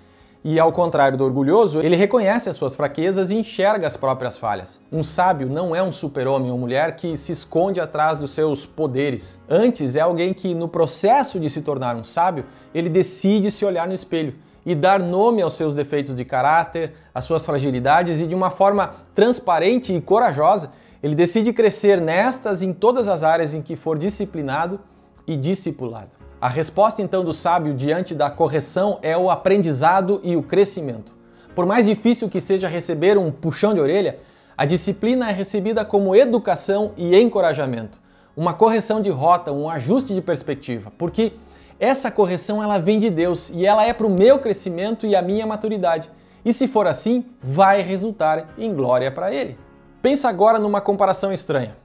E 0.45 0.59
ao 0.59 0.73
contrário 0.73 1.17
do 1.17 1.23
orgulhoso, 1.23 1.79
ele 1.79 1.95
reconhece 1.95 2.49
as 2.49 2.57
suas 2.57 2.75
fraquezas 2.75 3.31
e 3.31 3.35
enxerga 3.35 3.87
as 3.87 3.95
próprias 3.95 4.37
falhas. 4.37 4.77
Um 4.91 5.01
sábio 5.01 5.47
não 5.47 5.73
é 5.73 5.81
um 5.81 5.91
super-homem 5.91 6.51
ou 6.51 6.57
mulher 6.57 6.97
que 6.97 7.15
se 7.15 7.31
esconde 7.31 7.79
atrás 7.79 8.17
dos 8.17 8.31
seus 8.31 8.65
poderes. 8.65 9.39
Antes, 9.49 9.95
é 9.95 10.01
alguém 10.01 10.33
que, 10.33 10.53
no 10.53 10.67
processo 10.67 11.39
de 11.39 11.49
se 11.49 11.61
tornar 11.61 11.95
um 11.95 12.03
sábio, 12.03 12.45
ele 12.75 12.89
decide 12.89 13.49
se 13.49 13.63
olhar 13.63 13.87
no 13.87 13.93
espelho 13.93 14.35
e 14.65 14.73
dar 14.73 14.99
nome 14.99 15.41
aos 15.41 15.55
seus 15.55 15.75
defeitos 15.75 16.15
de 16.15 16.23
caráter, 16.23 16.93
às 17.13 17.25
suas 17.25 17.45
fragilidades 17.45 18.19
e 18.19 18.27
de 18.27 18.35
uma 18.35 18.49
forma 18.49 18.95
transparente 19.13 19.93
e 19.93 20.01
corajosa, 20.01 20.71
ele 21.01 21.15
decide 21.15 21.51
crescer 21.51 21.99
nestas 21.99 22.61
em 22.61 22.71
todas 22.71 23.07
as 23.07 23.23
áreas 23.23 23.53
em 23.53 23.61
que 23.61 23.75
for 23.75 23.97
disciplinado 23.97 24.79
e 25.27 25.35
discipulado. 25.35 26.11
A 26.39 26.47
resposta 26.47 27.01
então 27.01 27.23
do 27.23 27.33
sábio 27.33 27.73
diante 27.73 28.13
da 28.13 28.29
correção 28.29 28.99
é 29.01 29.17
o 29.17 29.29
aprendizado 29.29 30.19
e 30.23 30.35
o 30.35 30.43
crescimento. 30.43 31.13
Por 31.55 31.65
mais 31.65 31.85
difícil 31.85 32.29
que 32.29 32.41
seja 32.41 32.67
receber 32.67 33.17
um 33.17 33.31
puxão 33.31 33.73
de 33.73 33.79
orelha, 33.79 34.19
a 34.57 34.65
disciplina 34.65 35.29
é 35.29 35.33
recebida 35.33 35.83
como 35.85 36.15
educação 36.15 36.91
e 36.95 37.15
encorajamento, 37.17 37.99
uma 38.35 38.53
correção 38.53 39.01
de 39.01 39.09
rota, 39.09 39.51
um 39.51 39.69
ajuste 39.69 40.13
de 40.13 40.21
perspectiva, 40.21 40.91
porque 40.97 41.33
essa 41.79 42.11
correção 42.11 42.61
ela 42.61 42.77
vem 42.77 42.99
de 42.99 43.09
Deus 43.09 43.49
e 43.53 43.65
ela 43.65 43.85
é 43.85 43.93
para 43.93 44.07
o 44.07 44.09
meu 44.09 44.39
crescimento 44.39 45.05
e 45.05 45.15
a 45.15 45.21
minha 45.21 45.45
maturidade. 45.45 46.09
E 46.45 46.51
se 46.51 46.67
for 46.67 46.87
assim, 46.87 47.25
vai 47.41 47.81
resultar 47.81 48.49
em 48.57 48.73
glória 48.73 49.11
para 49.11 49.33
Ele. 49.33 49.57
Pensa 50.01 50.27
agora 50.27 50.59
numa 50.59 50.81
comparação 50.81 51.31
estranha: 51.31 51.77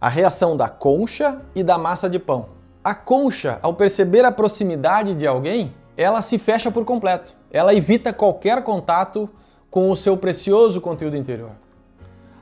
a 0.00 0.08
reação 0.08 0.56
da 0.56 0.68
concha 0.68 1.40
e 1.54 1.62
da 1.62 1.76
massa 1.76 2.08
de 2.08 2.18
pão. 2.18 2.46
A 2.82 2.94
concha, 2.94 3.58
ao 3.62 3.74
perceber 3.74 4.24
a 4.24 4.32
proximidade 4.32 5.14
de 5.14 5.26
alguém, 5.26 5.74
ela 5.96 6.22
se 6.22 6.38
fecha 6.38 6.70
por 6.70 6.84
completo. 6.84 7.34
Ela 7.52 7.74
evita 7.74 8.12
qualquer 8.12 8.62
contato 8.62 9.28
com 9.70 9.90
o 9.90 9.96
seu 9.96 10.16
precioso 10.16 10.80
conteúdo 10.80 11.16
interior. 11.16 11.50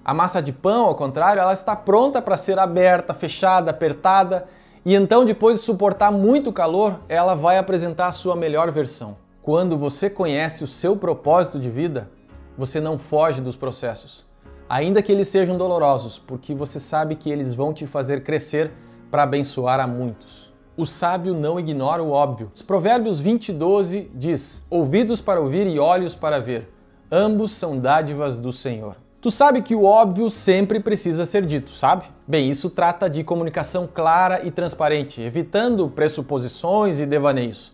A 0.04 0.14
massa 0.14 0.40
de 0.40 0.52
pão, 0.52 0.86
ao 0.86 0.94
contrário, 0.94 1.40
ela 1.40 1.52
está 1.52 1.74
pronta 1.74 2.22
para 2.22 2.36
ser 2.36 2.58
aberta, 2.58 3.12
fechada, 3.12 3.72
apertada, 3.72 4.46
e 4.88 4.94
então, 4.94 5.22
depois 5.22 5.58
de 5.58 5.66
suportar 5.66 6.10
muito 6.10 6.50
calor, 6.50 7.00
ela 7.10 7.34
vai 7.34 7.58
apresentar 7.58 8.06
a 8.06 8.12
sua 8.12 8.34
melhor 8.34 8.70
versão. 8.70 9.18
Quando 9.42 9.76
você 9.76 10.08
conhece 10.08 10.64
o 10.64 10.66
seu 10.66 10.96
propósito 10.96 11.60
de 11.60 11.68
vida, 11.68 12.10
você 12.56 12.80
não 12.80 12.98
foge 12.98 13.42
dos 13.42 13.54
processos, 13.54 14.24
ainda 14.66 15.02
que 15.02 15.12
eles 15.12 15.28
sejam 15.28 15.58
dolorosos, 15.58 16.18
porque 16.18 16.54
você 16.54 16.80
sabe 16.80 17.16
que 17.16 17.28
eles 17.28 17.52
vão 17.52 17.74
te 17.74 17.86
fazer 17.86 18.24
crescer 18.24 18.72
para 19.10 19.24
abençoar 19.24 19.78
a 19.78 19.86
muitos. 19.86 20.50
O 20.74 20.86
sábio 20.86 21.34
não 21.34 21.60
ignora 21.60 22.02
o 22.02 22.10
óbvio. 22.10 22.50
Os 22.54 22.62
Provérbios 22.62 23.20
20, 23.20 23.52
12 23.52 24.10
diz: 24.14 24.64
Ouvidos 24.70 25.20
para 25.20 25.38
ouvir 25.38 25.66
e 25.66 25.78
olhos 25.78 26.14
para 26.14 26.40
ver, 26.40 26.66
ambos 27.12 27.52
são 27.52 27.78
dádivas 27.78 28.38
do 28.38 28.54
Senhor. 28.54 28.96
Tu 29.20 29.32
sabe 29.32 29.62
que 29.62 29.74
o 29.74 29.82
óbvio 29.82 30.30
sempre 30.30 30.78
precisa 30.78 31.26
ser 31.26 31.44
dito, 31.44 31.72
sabe? 31.72 32.04
Bem, 32.24 32.48
isso 32.48 32.70
trata 32.70 33.10
de 33.10 33.24
comunicação 33.24 33.88
clara 33.92 34.46
e 34.46 34.50
transparente, 34.52 35.20
evitando 35.20 35.88
pressuposições 35.88 37.00
e 37.00 37.06
devaneios. 37.06 37.72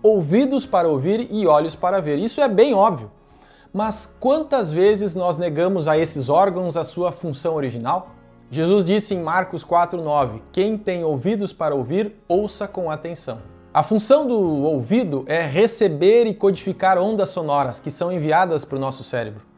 Ouvidos 0.00 0.64
para 0.64 0.88
ouvir 0.88 1.26
e 1.32 1.48
olhos 1.48 1.74
para 1.74 2.00
ver. 2.00 2.20
Isso 2.20 2.40
é 2.40 2.46
bem 2.46 2.74
óbvio. 2.74 3.10
Mas 3.72 4.16
quantas 4.20 4.72
vezes 4.72 5.16
nós 5.16 5.36
negamos 5.36 5.88
a 5.88 5.98
esses 5.98 6.28
órgãos 6.28 6.76
a 6.76 6.84
sua 6.84 7.10
função 7.10 7.56
original? 7.56 8.10
Jesus 8.48 8.84
disse 8.84 9.16
em 9.16 9.20
Marcos 9.20 9.64
4:9: 9.64 10.42
Quem 10.52 10.78
tem 10.78 11.02
ouvidos 11.02 11.52
para 11.52 11.74
ouvir, 11.74 12.14
ouça 12.28 12.68
com 12.68 12.88
atenção. 12.88 13.38
A 13.72 13.82
função 13.82 14.28
do 14.28 14.38
ouvido 14.38 15.24
é 15.26 15.42
receber 15.42 16.28
e 16.28 16.34
codificar 16.34 16.98
ondas 16.98 17.30
sonoras 17.30 17.80
que 17.80 17.90
são 17.90 18.12
enviadas 18.12 18.64
para 18.64 18.76
o 18.76 18.80
nosso 18.80 19.02
cérebro. 19.02 19.53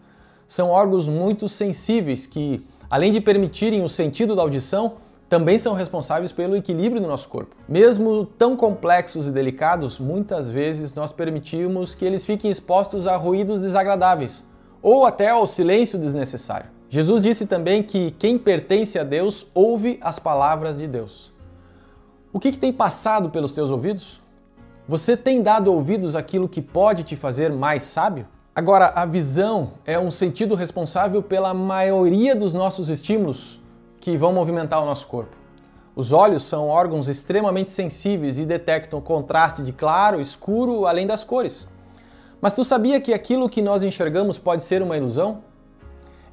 São 0.47 0.71
órgãos 0.71 1.09
muito 1.09 1.49
sensíveis 1.49 2.26
que, 2.26 2.65
além 2.88 3.11
de 3.11 3.21
permitirem 3.21 3.83
o 3.83 3.88
sentido 3.88 4.37
da 4.37 4.43
audição, 4.43 4.95
também 5.29 5.59
são 5.59 5.75
responsáveis 5.75 6.31
pelo 6.31 6.57
equilíbrio 6.57 7.00
do 7.00 7.09
nosso 7.09 7.29
corpo. 7.29 7.57
Mesmo 7.69 8.25
tão 8.25 8.57
complexos 8.57 9.26
e 9.26 9.33
delicados, 9.33 9.99
muitas 9.99 10.49
vezes 10.49 10.95
nós 10.95 11.11
permitimos 11.11 11.95
que 11.95 12.05
eles 12.05 12.25
fiquem 12.25 12.50
expostos 12.50 13.07
a 13.07 13.17
ruídos 13.17 13.61
desagradáveis 13.61 14.45
ou 14.81 15.05
até 15.05 15.31
ao 15.31 15.47
silêncio 15.47 15.99
desnecessário. 15.99 16.71
Jesus 16.88 17.21
disse 17.21 17.47
também 17.47 17.83
que 17.83 18.12
quem 18.12 18.38
pertence 18.38 18.99
a 18.99 19.03
Deus 19.03 19.49
ouve 19.53 19.99
as 20.00 20.21
palavras 20.21 20.79
de 20.79 20.87
Deus. 20.87 21.33
O 22.33 22.38
que, 22.38 22.53
que 22.53 22.59
tem 22.59 22.73
passado 22.73 23.31
pelos 23.31 23.53
teus 23.53 23.71
ouvidos? 23.71 24.21
Você 24.87 25.17
tem 25.17 25.43
dado 25.43 25.73
ouvidos 25.73 26.15
àquilo 26.15 26.49
que 26.49 26.62
pode 26.62 27.03
te 27.03 27.17
fazer 27.17 27.50
mais 27.50 27.83
sábio? 27.83 28.29
Agora, 28.57 28.91
a 28.97 29.05
visão 29.05 29.73
é 29.85 29.99
um 29.99 30.11
sentido 30.11 30.55
responsável 30.55 31.23
pela 31.23 31.53
maioria 31.53 32.35
dos 32.35 32.55
nossos 32.55 32.89
estímulos 32.89 33.61
que 34.01 34.17
vão 34.17 34.33
movimentar 34.33 34.83
o 34.83 34.87
nosso 34.87 35.07
corpo. 35.07 35.37
Os 35.95 36.11
olhos 36.11 36.43
são 36.43 36.69
órgãos 36.69 37.07
extremamente 37.07 37.71
sensíveis 37.71 38.39
e 38.39 38.47
detectam 38.47 38.99
contraste 39.03 39.63
de 39.63 39.73
claro, 39.73 40.23
escuro, 40.23 40.87
além 40.87 41.07
das 41.07 41.23
cores. 41.23 41.69
Mas 42.41 42.55
tu 42.55 42.65
sabia 42.65 42.99
que 42.99 43.13
aquilo 43.13 43.47
que 43.47 43.61
nós 43.61 43.83
enxergamos 43.83 44.39
pode 44.39 44.65
ser 44.65 44.81
uma 44.81 44.97
ilusão? 44.97 45.43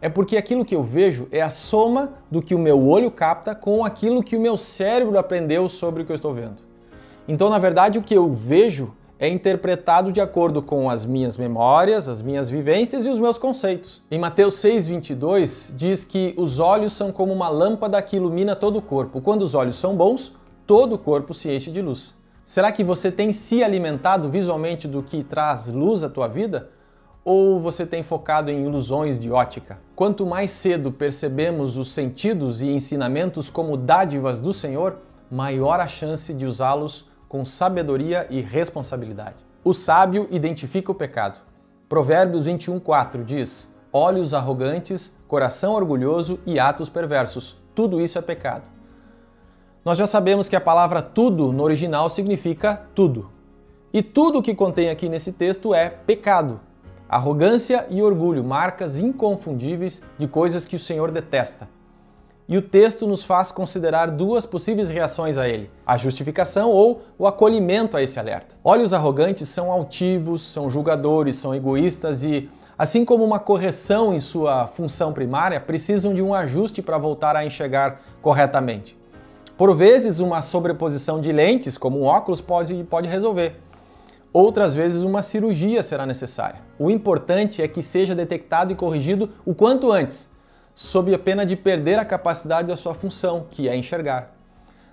é 0.04 0.10
porque 0.10 0.36
aquilo 0.36 0.66
que 0.66 0.76
eu 0.76 0.84
vejo 0.84 1.30
é 1.32 1.42
a 1.42 1.50
soma 1.50 2.12
do 2.30 2.42
que 2.42 2.54
o 2.54 2.60
meu 2.60 2.86
olho 2.86 3.10
capta 3.10 3.56
com 3.56 3.86
aquilo 3.86 4.22
que 4.22 4.36
o 4.36 4.40
meu 4.40 4.58
cérebro 4.58 5.18
aprendeu 5.18 5.70
sobre 5.70 6.04
o 6.04 6.06
que 6.06 6.12
eu 6.12 6.16
estou 6.18 6.34
vendo. 6.34 6.62
Então, 7.26 7.50
na 7.50 7.58
verdade, 7.58 7.98
o 7.98 8.02
que 8.02 8.14
eu 8.14 8.30
vejo 8.30 8.94
é 9.24 9.30
interpretado 9.30 10.12
de 10.12 10.20
acordo 10.20 10.62
com 10.62 10.90
as 10.90 11.06
minhas 11.06 11.38
memórias, 11.38 12.10
as 12.10 12.22
minhas 12.22 12.50
vivências 12.50 13.06
e 13.06 13.10
os 13.10 13.18
meus 13.18 13.38
conceitos. 13.38 14.04
Em 14.12 14.20
Mateus 14.20 14.56
6:22 14.56 15.74
diz 15.78 16.04
que 16.04 16.34
os 16.38 16.60
olhos 16.60 16.92
são 16.92 17.10
como 17.10 17.32
uma 17.32 17.48
lâmpada 17.48 18.02
que 18.02 18.18
ilumina 18.18 18.54
todo 18.54 18.80
o 18.80 18.82
corpo. 18.82 19.22
Quando 19.22 19.44
os 19.44 19.56
olhos 19.56 19.78
são 19.78 19.96
bons, 19.96 20.36
todo 20.68 20.96
o 20.96 20.98
corpo 20.98 21.34
se 21.34 21.50
enche 21.50 21.72
de 21.72 21.82
luz. 21.82 22.18
Será 22.44 22.70
que 22.70 22.84
você 22.84 23.10
tem 23.10 23.32
se 23.32 23.64
alimentado 23.64 24.28
visualmente 24.28 24.90
do 24.90 25.02
que 25.02 25.24
traz 25.24 25.70
luz 25.70 26.04
à 26.04 26.10
tua 26.10 26.28
vida? 26.28 26.70
ou 27.26 27.58
você 27.62 27.86
tem 27.86 28.04
focado 28.04 28.52
em 28.52 28.66
ilusões 28.66 29.18
de 29.18 29.32
ótica? 29.32 29.80
Quanto 29.96 30.26
mais 30.26 30.52
cedo 30.52 30.92
percebemos 30.92 31.78
os 31.78 31.94
sentidos 31.94 32.62
e 32.62 32.68
ensinamentos 32.68 33.50
como 33.50 33.78
dádivas 33.78 34.42
do 34.42 34.52
Senhor, 34.52 34.98
maior 35.32 35.80
a 35.80 35.88
chance 35.88 36.34
de 36.34 36.46
usá-los 36.46 37.06
com 37.34 37.44
sabedoria 37.44 38.28
e 38.30 38.42
responsabilidade. 38.42 39.38
O 39.64 39.74
sábio 39.74 40.28
identifica 40.30 40.92
o 40.92 40.94
pecado. 40.94 41.40
Provérbios 41.90 42.46
21:4 42.46 43.26
diz: 43.26 43.74
Olhos 43.92 44.36
arrogantes, 44.36 45.18
coração 45.28 45.74
orgulhoso 45.74 46.40
e 46.46 46.60
atos 46.60 46.90
perversos. 46.90 47.58
Tudo 47.74 48.00
isso 48.00 48.20
é 48.20 48.22
pecado. 48.22 48.70
Nós 49.84 49.98
já 49.98 50.06
sabemos 50.06 50.48
que 50.48 50.56
a 50.56 50.62
palavra 50.62 51.02
tudo 51.02 51.52
no 51.52 51.64
original 51.64 52.08
significa 52.08 52.86
tudo. 52.94 53.32
E 53.92 54.04
tudo 54.04 54.40
que 54.40 54.54
contém 54.54 54.92
aqui 54.92 55.10
nesse 55.10 55.34
texto 55.34 55.74
é 55.74 55.90
pecado, 55.90 56.62
Arrogância 57.10 57.86
e 57.90 58.02
orgulho, 58.02 58.44
marcas 58.44 58.98
inconfundíveis 58.98 60.04
de 60.18 60.28
coisas 60.28 60.66
que 60.66 60.76
o 60.76 60.80
Senhor 60.80 61.12
detesta. 61.12 61.68
E 62.48 62.58
o 62.58 62.62
texto 62.62 63.08
nos 63.08 63.24
faz 63.24 63.52
considerar 63.52 64.12
duas 64.12 64.46
possíveis 64.46 64.90
reações 64.90 65.38
a 65.38 65.48
ele: 65.48 65.72
a 65.86 65.98
justificação 65.98 66.70
ou 66.70 67.02
o 67.18 67.26
acolhimento 67.26 67.96
a 67.96 68.02
esse 68.02 68.20
alerta. 68.20 68.56
Olhos 68.64 68.92
arrogantes 68.92 69.48
são 69.48 69.72
altivos, 69.72 70.42
são 70.42 70.70
julgadores, 70.70 71.38
são 71.38 71.56
egoístas 71.56 72.22
e, 72.22 72.50
assim 72.78 73.06
como 73.06 73.24
uma 73.24 73.40
correção 73.40 74.14
em 74.14 74.20
sua 74.20 74.68
função 74.68 75.14
primária, 75.14 75.60
precisam 75.60 76.14
de 76.14 76.22
um 76.22 76.34
ajuste 76.34 76.82
para 76.82 76.98
voltar 76.98 77.36
a 77.36 77.46
enxergar 77.46 78.02
corretamente. 78.22 78.98
Por 79.58 79.74
vezes, 79.76 80.20
uma 80.20 80.42
sobreposição 80.42 81.22
de 81.22 81.32
lentes, 81.32 81.78
como 81.78 82.02
um 82.02 82.04
óculos, 82.04 82.42
pode, 82.42 82.84
pode 82.84 83.08
resolver. 83.08 83.56
Outras 84.34 84.74
vezes, 84.74 85.04
uma 85.04 85.22
cirurgia 85.22 85.84
será 85.84 86.08
necessária. 86.08 86.60
O 86.80 86.90
importante 86.90 87.62
é 87.62 87.68
que 87.68 87.84
seja 87.84 88.16
detectado 88.16 88.72
e 88.72 88.76
corrigido 88.76 89.30
o 89.46 89.54
quanto 89.54 89.92
antes, 89.92 90.33
sob 90.74 91.14
a 91.14 91.20
pena 91.20 91.46
de 91.46 91.56
perder 91.56 92.00
a 92.00 92.06
capacidade 92.06 92.68
da 92.68 92.76
sua 92.76 92.94
função, 92.94 93.46
que 93.50 93.70
é 93.70 93.76
enxergar. 93.76 94.32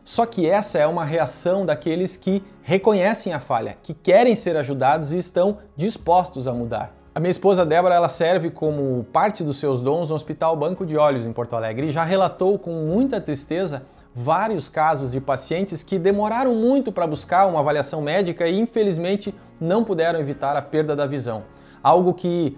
Só 0.04 0.26
que 0.26 0.48
essa 0.48 0.78
é 0.78 0.86
uma 0.86 1.04
reação 1.04 1.64
daqueles 1.64 2.16
que 2.16 2.42
reconhecem 2.62 3.32
a 3.32 3.40
falha, 3.40 3.76
que 3.82 3.94
querem 3.94 4.34
ser 4.34 4.56
ajudados 4.56 5.12
e 5.12 5.18
estão 5.18 5.58
dispostos 5.76 6.46
a 6.46 6.52
mudar. 6.52 6.94
A 7.14 7.20
minha 7.20 7.30
esposa 7.30 7.66
Débora, 7.66 7.94
ela 7.94 8.08
serve 8.08 8.50
como 8.50 9.04
parte 9.12 9.42
dos 9.42 9.56
seus 9.58 9.82
dons 9.82 10.10
no 10.10 10.14
Hospital 10.14 10.56
Banco 10.56 10.86
de 10.86 10.96
Olhos 10.96 11.26
em 11.26 11.32
Porto 11.32 11.56
Alegre 11.56 11.88
e 11.88 11.90
já 11.90 12.04
relatou 12.04 12.58
com 12.58 12.70
muita 12.70 13.20
tristeza 13.20 13.82
vários 14.14 14.68
casos 14.68 15.12
de 15.12 15.20
pacientes 15.20 15.82
que 15.82 15.98
demoraram 15.98 16.54
muito 16.54 16.92
para 16.92 17.06
buscar 17.06 17.46
uma 17.46 17.60
avaliação 17.60 18.00
médica 18.00 18.46
e 18.46 18.58
infelizmente 18.58 19.34
não 19.60 19.84
puderam 19.84 20.18
evitar 20.20 20.56
a 20.56 20.62
perda 20.62 20.94
da 20.94 21.06
visão. 21.06 21.42
Algo 21.82 22.14
que 22.14 22.56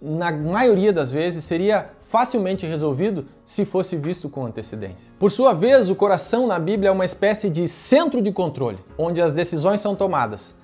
na 0.00 0.32
maioria 0.32 0.92
das 0.92 1.10
vezes 1.10 1.44
seria 1.44 1.90
facilmente 2.08 2.66
resolvido 2.66 3.26
se 3.44 3.64
fosse 3.64 3.94
visto 3.96 4.28
com 4.28 4.46
antecedência. 4.46 5.12
Por 5.18 5.30
sua 5.30 5.52
vez, 5.52 5.90
o 5.90 5.94
coração 5.94 6.46
na 6.46 6.58
Bíblia 6.58 6.88
é 6.88 6.92
uma 6.92 7.04
espécie 7.04 7.50
de 7.50 7.68
centro 7.68 8.22
de 8.22 8.32
controle, 8.32 8.78
onde 8.96 9.20
as 9.20 9.32
decisões 9.32 9.80
são 9.80 9.94
tomadas. 9.94 10.54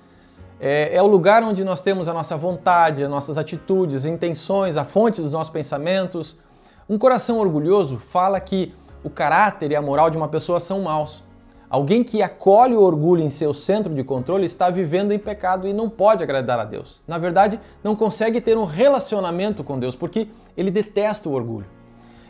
É, 0.59 0.95
é, 0.95 1.01
o 1.01 1.07
lugar 1.07 1.43
onde 1.43 1.63
nós 1.63 1.81
temos 1.81 2.07
a 2.07 2.13
nossa 2.13 2.35
vontade, 2.35 3.03
as 3.03 3.09
nossas 3.09 3.37
atitudes, 3.37 4.05
intenções, 4.05 4.77
a 4.77 4.83
fonte 4.83 5.21
dos 5.21 5.31
nossos 5.31 5.51
pensamentos. 5.51 6.37
Um 6.89 6.97
coração 6.97 7.37
orgulhoso 7.37 7.97
fala 7.97 8.39
que 8.39 8.73
o 9.03 9.09
caráter 9.09 9.71
e 9.71 9.75
a 9.75 9.81
moral 9.81 10.09
de 10.09 10.17
uma 10.17 10.27
pessoa 10.27 10.59
são 10.59 10.81
maus. 10.81 11.24
Alguém 11.69 12.03
que 12.03 12.21
acolhe 12.21 12.75
o 12.75 12.81
orgulho 12.81 13.23
em 13.23 13.29
seu 13.29 13.53
centro 13.53 13.93
de 13.93 14.03
controle 14.03 14.45
está 14.45 14.69
vivendo 14.69 15.11
em 15.11 15.19
pecado 15.19 15.67
e 15.67 15.73
não 15.73 15.89
pode 15.89 16.23
agradar 16.23 16.59
a 16.59 16.65
Deus. 16.65 17.01
Na 17.07 17.17
verdade, 17.17 17.59
não 17.83 17.95
consegue 17.95 18.39
ter 18.39 18.57
um 18.57 18.65
relacionamento 18.65 19.63
com 19.63 19.79
Deus 19.79 19.95
porque 19.95 20.27
ele 20.55 20.69
detesta 20.69 21.27
o 21.27 21.33
orgulho. 21.33 21.65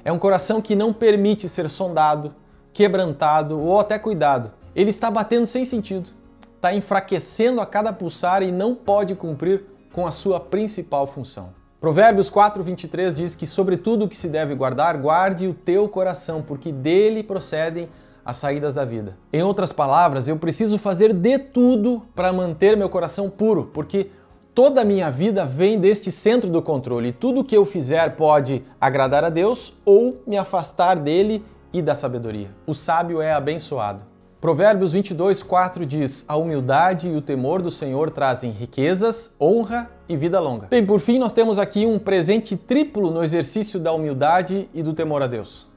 É 0.04 0.12
um 0.12 0.20
coração 0.20 0.62
que 0.62 0.76
não 0.76 0.94
permite 0.94 1.50
ser 1.50 1.70
sondado, 1.70 2.34
quebrantado 2.72 3.60
ou 3.60 3.80
até 3.80 4.00
cuidado. 4.00 4.52
Ele 4.76 4.90
está 4.90 5.12
batendo 5.12 5.46
sem 5.46 5.66
sentido, 5.66 6.10
está 6.56 6.74
enfraquecendo 6.74 7.60
a 7.60 7.66
cada 7.66 7.92
pulsar 7.92 8.42
e 8.42 8.52
não 8.52 8.74
pode 8.74 9.16
cumprir 9.16 9.66
com 9.92 10.06
a 10.06 10.12
sua 10.12 10.40
principal 10.40 11.08
função. 11.08 11.50
Provérbios 11.80 12.30
4:23 12.30 13.14
diz 13.14 13.36
que 13.36 13.46
sobre 13.46 13.78
tudo 13.78 14.06
o 14.06 14.10
que 14.10 14.18
se 14.18 14.28
deve 14.28 14.56
guardar, 14.56 14.98
guarde 14.98 15.48
o 15.48 15.54
teu 15.54 15.88
coração, 15.88 16.42
porque 16.42 16.72
dele 16.72 17.22
procedem 17.22 17.90
as 18.26 18.38
saídas 18.38 18.74
da 18.74 18.84
vida. 18.84 19.16
Em 19.32 19.44
outras 19.44 19.72
palavras, 19.72 20.28
eu 20.28 20.36
preciso 20.36 20.80
fazer 20.80 21.14
de 21.14 21.38
tudo 21.38 22.02
para 22.16 22.34
manter 22.34 22.76
meu 22.76 22.90
coração 22.90 23.30
puro, 23.30 23.70
porque 23.72 24.10
toda 24.56 24.82
a 24.82 24.86
minha 24.86 25.12
vida 25.12 25.46
vem 25.46 25.80
deste 25.80 26.12
centro 26.12 26.50
do 26.50 26.62
controle. 26.62 27.12
Tudo 27.12 27.44
que 27.44 27.56
eu 27.56 27.66
fizer 27.66 28.16
pode 28.16 28.64
agradar 28.82 29.24
a 29.24 29.30
Deus 29.30 29.74
ou 29.86 30.24
me 30.26 30.38
afastar 30.38 30.96
dele 30.96 31.46
e 31.72 31.82
da 31.82 31.94
sabedoria. 31.94 32.50
O 32.66 32.74
sábio 32.74 33.22
é 33.22 33.32
abençoado. 33.32 34.04
Provérbios 34.42 34.94
22, 34.94 35.42
4 35.44 35.86
diz: 35.86 36.24
A 36.28 36.36
humildade 36.36 37.10
e 37.10 37.16
o 37.16 37.22
temor 37.22 37.62
do 37.62 37.72
Senhor 37.72 38.12
trazem 38.12 38.52
riquezas, 38.52 39.36
honra 39.42 39.90
e 40.08 40.16
vida 40.16 40.40
longa. 40.40 40.68
Bem, 40.68 40.86
por 40.86 41.00
fim, 41.00 41.18
nós 41.18 41.34
temos 41.34 41.58
aqui 41.58 41.86
um 41.86 41.98
presente 41.98 42.56
triplo 42.56 43.12
no 43.12 43.24
exercício 43.24 43.80
da 43.80 43.92
humildade 43.92 44.70
e 44.74 44.84
do 44.84 44.94
temor 44.94 45.24
a 45.24 45.28
Deus. 45.28 45.68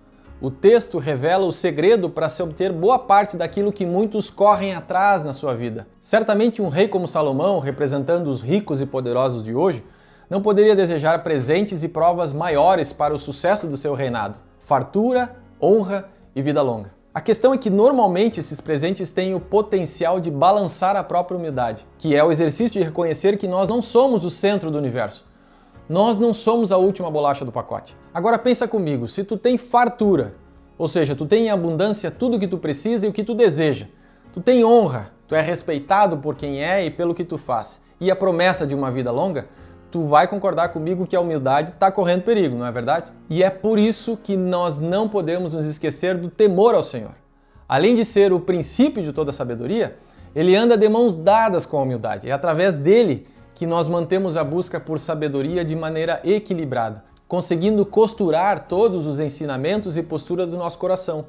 O 0.41 0.53
texto 0.53 0.99
revela 0.99 1.47
o 1.47 1.53
segredo 1.53 2.09
para 2.09 2.29
se 2.29 2.41
obter 2.41 2.73
boa 2.73 2.97
parte 2.97 3.37
daquilo 3.37 3.73
que 3.73 3.85
muitos 3.85 4.31
correm 4.31 4.73
atrás 4.73 5.25
na 5.25 5.33
sua 5.33 5.53
vida. 5.53 5.89
Certamente, 6.01 6.63
um 6.63 6.69
rei 6.69 6.87
como 6.87 7.09
Salomão, 7.09 7.59
representando 7.59 8.29
os 8.29 8.41
ricos 8.41 8.81
e 8.81 8.87
poderosos 8.87 9.43
de 9.43 9.53
hoje, 9.53 9.85
não 10.31 10.41
poderia 10.41 10.77
desejar 10.77 11.25
presentes 11.25 11.83
e 11.83 11.89
provas 11.89 12.33
maiores 12.33 12.93
para 12.93 13.13
o 13.13 13.19
sucesso 13.19 13.67
do 13.67 13.77
seu 13.77 13.95
reinado: 13.95 14.39
fartura, 14.61 15.35
honra 15.61 16.09
e 16.37 16.41
vida 16.41 16.63
longa. 16.63 16.91
A 17.13 17.21
questão 17.21 17.53
é 17.53 17.59
que 17.59 17.69
normalmente 17.69 18.39
esses 18.39 18.61
presentes 18.61 19.11
têm 19.11 19.35
o 19.35 19.41
potencial 19.41 20.21
de 20.21 20.31
balançar 20.31 20.95
a 20.95 21.03
própria 21.03 21.37
humildade, 21.37 21.85
que 21.99 22.15
é 22.15 22.23
o 22.23 22.31
exercício 22.31 22.71
de 22.71 22.83
reconhecer 22.85 23.39
que 23.39 23.49
nós 23.49 23.69
não 23.69 23.83
somos 23.83 24.25
o 24.25 24.31
centro 24.31 24.71
do 24.71 24.79
universo. 24.79 25.28
Nós 25.89 26.19
não 26.19 26.35
somos 26.35 26.71
a 26.71 26.77
última 26.77 27.11
bolacha 27.11 27.47
do 27.47 27.53
pacote. 27.53 27.97
Agora 28.13 28.39
pensa 28.39 28.69
comigo, 28.69 29.09
se 29.09 29.25
tu 29.25 29.39
tem 29.39 29.57
fartura, 29.57 30.35
ou 30.77 30.87
seja, 30.87 31.17
tu 31.17 31.25
tem 31.25 31.47
em 31.47 31.51
abundância 31.51 32.11
tudo 32.11 32.37
o 32.37 32.41
que 32.41 32.47
tu 32.47 32.59
precisa 32.59 33.07
e 33.07 33.09
o 33.09 33.13
que 33.13 33.25
tu 33.25 33.35
deseja. 33.35 33.87
Tu 34.35 34.41
tem 34.41 34.63
honra, 34.63 35.11
tu 35.27 35.35
é 35.35 35.41
respeitado 35.41 36.19
por 36.19 36.35
quem 36.35 36.63
é 36.63 36.85
e 36.85 36.91
pelo 36.91 37.15
que 37.15 37.25
tu 37.25 37.39
faz. 37.39 37.81
E 37.99 38.11
a 38.11 38.17
promessa 38.17 38.67
de 38.67 38.75
uma 38.75 38.91
vida 38.91 39.11
longa, 39.11 39.49
tu 39.91 40.03
vai 40.03 40.29
concordar 40.29 40.69
comigo 40.69 41.07
que 41.07 41.17
a 41.17 41.21
humildade 41.21 41.71
está 41.71 41.91
correndo 41.91 42.23
perigo, 42.23 42.55
não 42.55 42.67
é 42.67 42.71
verdade? 42.71 43.11
E 43.31 43.43
é 43.43 43.49
por 43.49 43.79
isso 43.79 44.17
que 44.17 44.37
nós 44.37 44.79
não 44.79 45.09
podemos 45.09 45.55
nos 45.55 45.65
esquecer 45.65 46.19
do 46.19 46.29
temor 46.29 46.75
ao 46.75 46.83
Senhor. 46.83 47.15
Além 47.67 47.95
de 47.95 48.05
ser 48.05 48.31
o 48.31 48.41
princípio 48.41 49.03
de 49.03 49.13
toda 49.13 49.33
sabedoria, 49.33 49.97
ele 50.35 50.55
anda 50.55 50.77
de 50.77 50.87
mãos 50.89 51.17
dadas 51.17 51.65
com 51.65 51.79
a 51.79 51.83
humildade. 51.83 52.29
É 52.29 52.33
através 52.33 52.75
dele 52.75 53.27
que 53.59 53.67
nós 53.67 53.89
mantemos 53.89 54.37
a 54.37 54.45
busca 54.45 54.79
por 54.79 55.01
sabedoria 55.01 55.65
de 55.65 55.75
maneira 55.75 56.21
equilibrada, 56.23 57.03
conseguindo 57.27 57.85
costurar 57.85 58.69
todos 58.69 59.05
os 59.05 59.19
ensinamentos 59.19 59.97
e 59.97 60.03
posturas 60.05 60.49
do 60.49 60.57
nosso 60.57 60.79
coração 60.79 61.25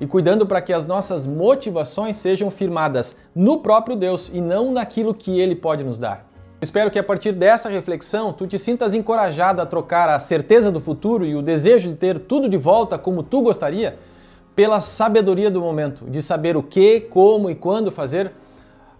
e 0.00 0.06
cuidando 0.06 0.46
para 0.46 0.62
que 0.62 0.72
as 0.72 0.86
nossas 0.86 1.26
motivações 1.26 2.16
sejam 2.16 2.50
firmadas 2.50 3.14
no 3.34 3.58
próprio 3.58 3.96
Deus 3.96 4.30
e 4.32 4.40
não 4.40 4.72
naquilo 4.72 5.12
que 5.12 5.38
ele 5.38 5.54
pode 5.54 5.84
nos 5.84 5.98
dar. 5.98 6.26
Espero 6.58 6.90
que 6.90 6.98
a 6.98 7.04
partir 7.04 7.32
dessa 7.32 7.68
reflexão 7.68 8.32
tu 8.32 8.46
te 8.46 8.58
sintas 8.58 8.94
encorajado 8.94 9.60
a 9.60 9.66
trocar 9.66 10.08
a 10.08 10.18
certeza 10.18 10.72
do 10.72 10.80
futuro 10.80 11.26
e 11.26 11.36
o 11.36 11.42
desejo 11.42 11.90
de 11.90 11.96
ter 11.96 12.18
tudo 12.18 12.48
de 12.48 12.56
volta 12.56 12.96
como 12.96 13.22
tu 13.22 13.42
gostaria 13.42 13.98
pela 14.56 14.80
sabedoria 14.80 15.50
do 15.50 15.60
momento, 15.60 16.06
de 16.06 16.22
saber 16.22 16.56
o 16.56 16.62
que, 16.62 16.98
como 16.98 17.50
e 17.50 17.54
quando 17.54 17.92
fazer 17.92 18.32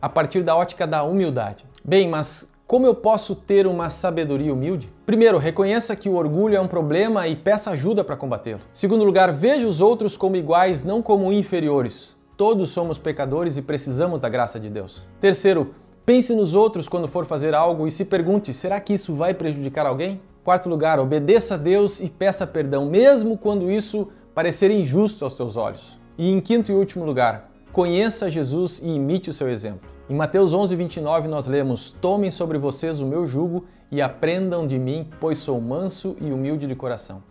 a 0.03 0.09
partir 0.11 0.43
da 0.43 0.55
ótica 0.55 0.87
da 0.87 1.03
humildade. 1.03 1.65
Bem, 1.83 2.07
mas 2.07 2.47
como 2.69 2.87
eu 2.87 2.95
posso 2.95 3.35
ter 3.35 3.67
uma 3.67 3.89
sabedoria 3.89 4.53
humilde? 4.53 4.93
Primeiro, 5.07 5.39
reconheça 5.39 5.97
que 5.97 6.07
o 6.07 6.15
orgulho 6.15 6.55
é 6.55 6.61
um 6.61 6.69
problema 6.69 7.27
e 7.27 7.35
peça 7.35 7.71
ajuda 7.71 8.05
para 8.05 8.15
combatê-lo. 8.15 8.61
Segundo 8.71 9.05
lugar, 9.05 9.33
veja 9.33 9.67
os 9.67 9.81
outros 9.81 10.19
como 10.19 10.37
iguais, 10.37 10.85
não 10.85 11.01
como 11.01 11.33
inferiores. 11.33 12.15
Todos 12.37 12.69
somos 12.69 12.99
pecadores 12.99 13.57
e 13.57 13.63
precisamos 13.63 14.21
da 14.21 14.29
graça 14.29 14.61
de 14.61 14.69
Deus. 14.69 15.03
Terceiro, 15.19 15.75
Pense 16.09 16.35
nos 16.35 16.55
outros 16.55 16.89
quando 16.89 17.07
for 17.07 17.27
fazer 17.27 17.55
algo 17.55 17.87
e 17.87 17.91
se 17.91 18.03
pergunte: 18.03 18.55
será 18.55 18.81
que 18.81 18.95
isso 18.95 19.15
vai 19.15 19.35
prejudicar 19.35 19.85
alguém? 19.85 20.23
Quarto 20.43 20.67
lugar, 20.67 20.99
obedeça 20.99 21.53
a 21.53 21.59
Deus 21.59 22.01
e 22.01 22.09
peça 22.09 22.47
perdão, 22.47 22.87
mesmo 22.87 23.37
quando 23.37 23.71
isso 23.71 24.09
parecer 24.35 24.71
injusto 24.71 25.23
aos 25.23 25.35
teus 25.35 25.55
olhos. 25.55 26.01
E 26.17 26.31
em 26.31 26.41
quinto 26.41 26.73
e 26.73 26.75
último 26.75 27.05
lugar, 27.05 27.51
conheça 27.73 28.31
Jesus 28.31 28.81
e 28.83 28.89
imite 28.89 29.29
o 29.29 29.35
seu 29.35 29.51
exemplo. 29.51 29.98
Em 30.11 30.15
Mateus 30.15 30.55
11, 30.55 30.75
29, 30.75 31.29
nós 31.29 31.47
lemos: 31.47 31.95
Tomem 32.01 32.31
sobre 32.31 32.57
vocês 32.57 32.99
o 32.99 33.07
meu 33.07 33.27
jugo 33.27 33.67
e 33.93 34.01
aprendam 34.01 34.67
de 34.67 34.79
mim, 34.79 35.07
pois 35.21 35.37
sou 35.37 35.61
manso 35.61 36.17
e 36.19 36.33
humilde 36.33 36.67
de 36.67 36.75
coração. 36.75 37.23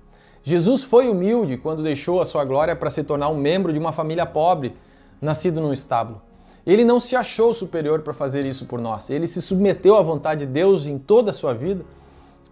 Jesus 0.44 0.84
foi 0.84 1.10
humilde 1.10 1.58
quando 1.58 1.82
deixou 1.82 2.22
a 2.22 2.26
sua 2.26 2.46
glória 2.46 2.76
para 2.76 2.92
se 2.92 3.04
tornar 3.04 3.30
um 3.30 3.36
membro 3.36 3.74
de 3.74 3.80
uma 3.80 3.92
família 3.92 4.28
pobre, 4.28 4.76
nascido 5.20 5.60
num 5.60 5.74
estábulo. 5.74 6.22
Ele 6.68 6.86
não 6.86 7.00
se 7.00 7.16
achou 7.16 7.52
superior 7.52 8.02
para 8.02 8.14
fazer 8.14 8.46
isso 8.46 8.68
por 8.68 8.80
nós. 8.80 9.10
Ele 9.10 9.26
se 9.26 9.42
submeteu 9.42 9.98
à 9.98 10.04
vontade 10.04 10.46
de 10.46 10.52
Deus 10.52 10.86
em 10.86 11.00
toda 11.00 11.32
a 11.32 11.34
sua 11.34 11.56
vida, 11.56 11.84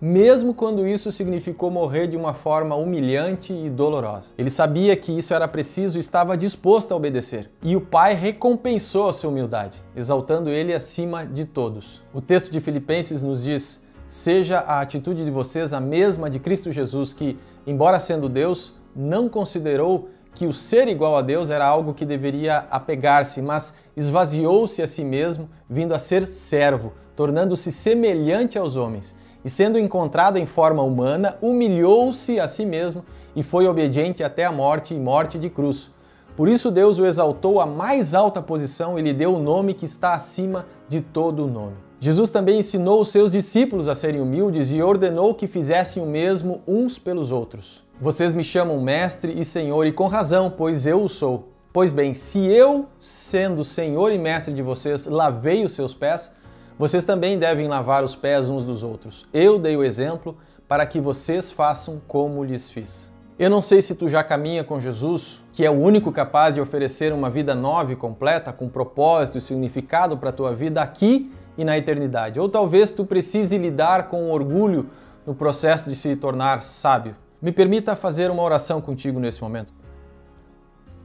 mesmo 0.01 0.53
quando 0.53 0.87
isso 0.87 1.11
significou 1.11 1.71
morrer 1.71 2.07
de 2.07 2.17
uma 2.17 2.33
forma 2.33 2.75
humilhante 2.75 3.53
e 3.53 3.69
dolorosa. 3.69 4.31
Ele 4.37 4.49
sabia 4.49 4.95
que 4.95 5.17
isso 5.17 5.33
era 5.33 5.47
preciso 5.47 5.97
e 5.97 5.99
estava 5.99 6.37
disposto 6.37 6.91
a 6.91 6.95
obedecer. 6.95 7.49
E 7.63 7.75
o 7.75 7.81
Pai 7.81 8.13
recompensou 8.13 9.09
a 9.09 9.13
sua 9.13 9.29
humildade, 9.29 9.81
exaltando 9.95 10.49
ele 10.49 10.73
acima 10.73 11.25
de 11.25 11.45
todos. 11.45 12.03
O 12.13 12.21
texto 12.21 12.51
de 12.51 12.59
Filipenses 12.59 13.23
nos 13.23 13.43
diz: 13.43 13.83
Seja 14.07 14.59
a 14.59 14.81
atitude 14.81 15.25
de 15.25 15.31
vocês 15.31 15.73
a 15.73 15.79
mesma 15.79 16.29
de 16.29 16.39
Cristo 16.39 16.71
Jesus, 16.71 17.13
que, 17.13 17.37
embora 17.65 17.99
sendo 17.99 18.29
Deus, 18.29 18.73
não 18.95 19.27
considerou 19.27 20.09
que 20.35 20.45
o 20.45 20.53
ser 20.53 20.87
igual 20.89 21.17
a 21.17 21.21
Deus 21.21 21.49
era 21.49 21.65
algo 21.65 21.93
que 21.93 22.05
deveria 22.05 22.67
apegar-se, 22.69 23.41
mas 23.41 23.73
esvaziou-se 23.95 24.81
a 24.81 24.87
si 24.87 25.03
mesmo, 25.03 25.49
vindo 25.67 25.93
a 25.93 25.99
ser 25.99 26.27
servo, 26.27 26.93
tornando-se 27.15 27.71
semelhante 27.71 28.57
aos 28.57 28.75
homens. 28.75 29.15
E 29.45 29.49
sendo 29.49 29.77
encontrado 29.77 30.37
em 30.37 30.45
forma 30.47 30.81
humana, 30.81 31.37
humilhou-se 31.39 32.39
a 32.39 32.47
si 32.47 32.65
mesmo 32.65 33.05
e 33.35 33.43
foi 33.43 33.67
obediente 33.67 34.23
até 34.23 34.43
a 34.43 34.51
morte 34.51 34.95
e 34.95 34.99
morte 34.99 35.37
de 35.37 35.51
cruz. 35.51 35.91
Por 36.35 36.49
isso 36.49 36.71
Deus 36.71 36.97
o 36.97 37.05
exaltou 37.05 37.61
à 37.61 37.65
mais 37.67 38.15
alta 38.15 38.41
posição 38.41 38.97
e 38.97 39.03
lhe 39.03 39.13
deu 39.13 39.35
o 39.35 39.39
nome 39.39 39.75
que 39.75 39.85
está 39.85 40.15
acima 40.15 40.65
de 40.89 40.99
todo 40.99 41.45
o 41.45 41.47
nome. 41.47 41.75
Jesus 41.99 42.31
também 42.31 42.57
ensinou 42.57 42.99
os 42.99 43.09
seus 43.09 43.31
discípulos 43.31 43.87
a 43.87 43.93
serem 43.93 44.19
humildes 44.19 44.71
e 44.71 44.81
ordenou 44.81 45.35
que 45.35 45.45
fizessem 45.45 46.01
o 46.01 46.07
mesmo 46.07 46.63
uns 46.67 46.97
pelos 46.97 47.31
outros. 47.31 47.83
Vocês 48.01 48.33
me 48.33 48.43
chamam 48.43 48.81
mestre 48.81 49.39
e 49.39 49.45
senhor, 49.45 49.85
e 49.85 49.91
com 49.91 50.07
razão, 50.07 50.51
pois 50.55 50.87
eu 50.87 51.03
o 51.03 51.07
sou. 51.07 51.49
Pois 51.71 51.91
bem, 51.91 52.13
se 52.15 52.39
eu, 52.45 52.87
sendo 52.99 53.63
senhor 53.63 54.11
e 54.11 54.17
mestre 54.17 54.53
de 54.53 54.63
vocês, 54.63 55.05
lavei 55.05 55.63
os 55.63 55.73
seus 55.73 55.93
pés, 55.93 56.33
vocês 56.77 57.05
também 57.05 57.39
devem 57.39 57.69
lavar 57.69 58.03
os 58.03 58.15
pés 58.15 58.49
uns 58.49 58.65
dos 58.65 58.83
outros. 58.83 59.25
Eu 59.33 59.57
dei 59.57 59.77
o 59.77 59.83
exemplo 59.83 60.37
para 60.67 60.85
que 60.85 60.99
vocês 60.99 61.49
façam 61.49 62.01
como 62.05 62.43
lhes 62.43 62.69
fiz. 62.69 63.09
Eu 63.39 63.49
não 63.49 63.61
sei 63.61 63.81
se 63.81 63.95
tu 63.95 64.09
já 64.09 64.23
caminha 64.23 64.63
com 64.63 64.79
Jesus, 64.79 65.41
que 65.53 65.65
é 65.65 65.69
o 65.69 65.73
único 65.73 66.11
capaz 66.11 66.53
de 66.53 66.59
oferecer 66.59 67.13
uma 67.13 67.29
vida 67.29 67.55
nova 67.55 67.93
e 67.93 67.95
completa, 67.95 68.51
com 68.51 68.67
propósito 68.67 69.37
e 69.37 69.41
significado 69.41 70.17
para 70.17 70.29
a 70.31 70.33
tua 70.33 70.53
vida 70.53 70.81
aqui 70.81 71.31
e 71.57 71.63
na 71.63 71.77
eternidade. 71.77 72.39
Ou 72.39 72.49
talvez 72.49 72.91
tu 72.91 73.05
precise 73.05 73.57
lidar 73.57 74.09
com 74.09 74.29
orgulho 74.29 74.89
no 75.25 75.33
processo 75.33 75.89
de 75.89 75.95
se 75.95 76.13
tornar 76.17 76.61
sábio. 76.61 77.15
Me 77.41 77.53
permita 77.53 77.95
fazer 77.95 78.29
uma 78.29 78.43
oração 78.43 78.81
contigo 78.81 79.19
nesse 79.19 79.41
momento. 79.41 79.73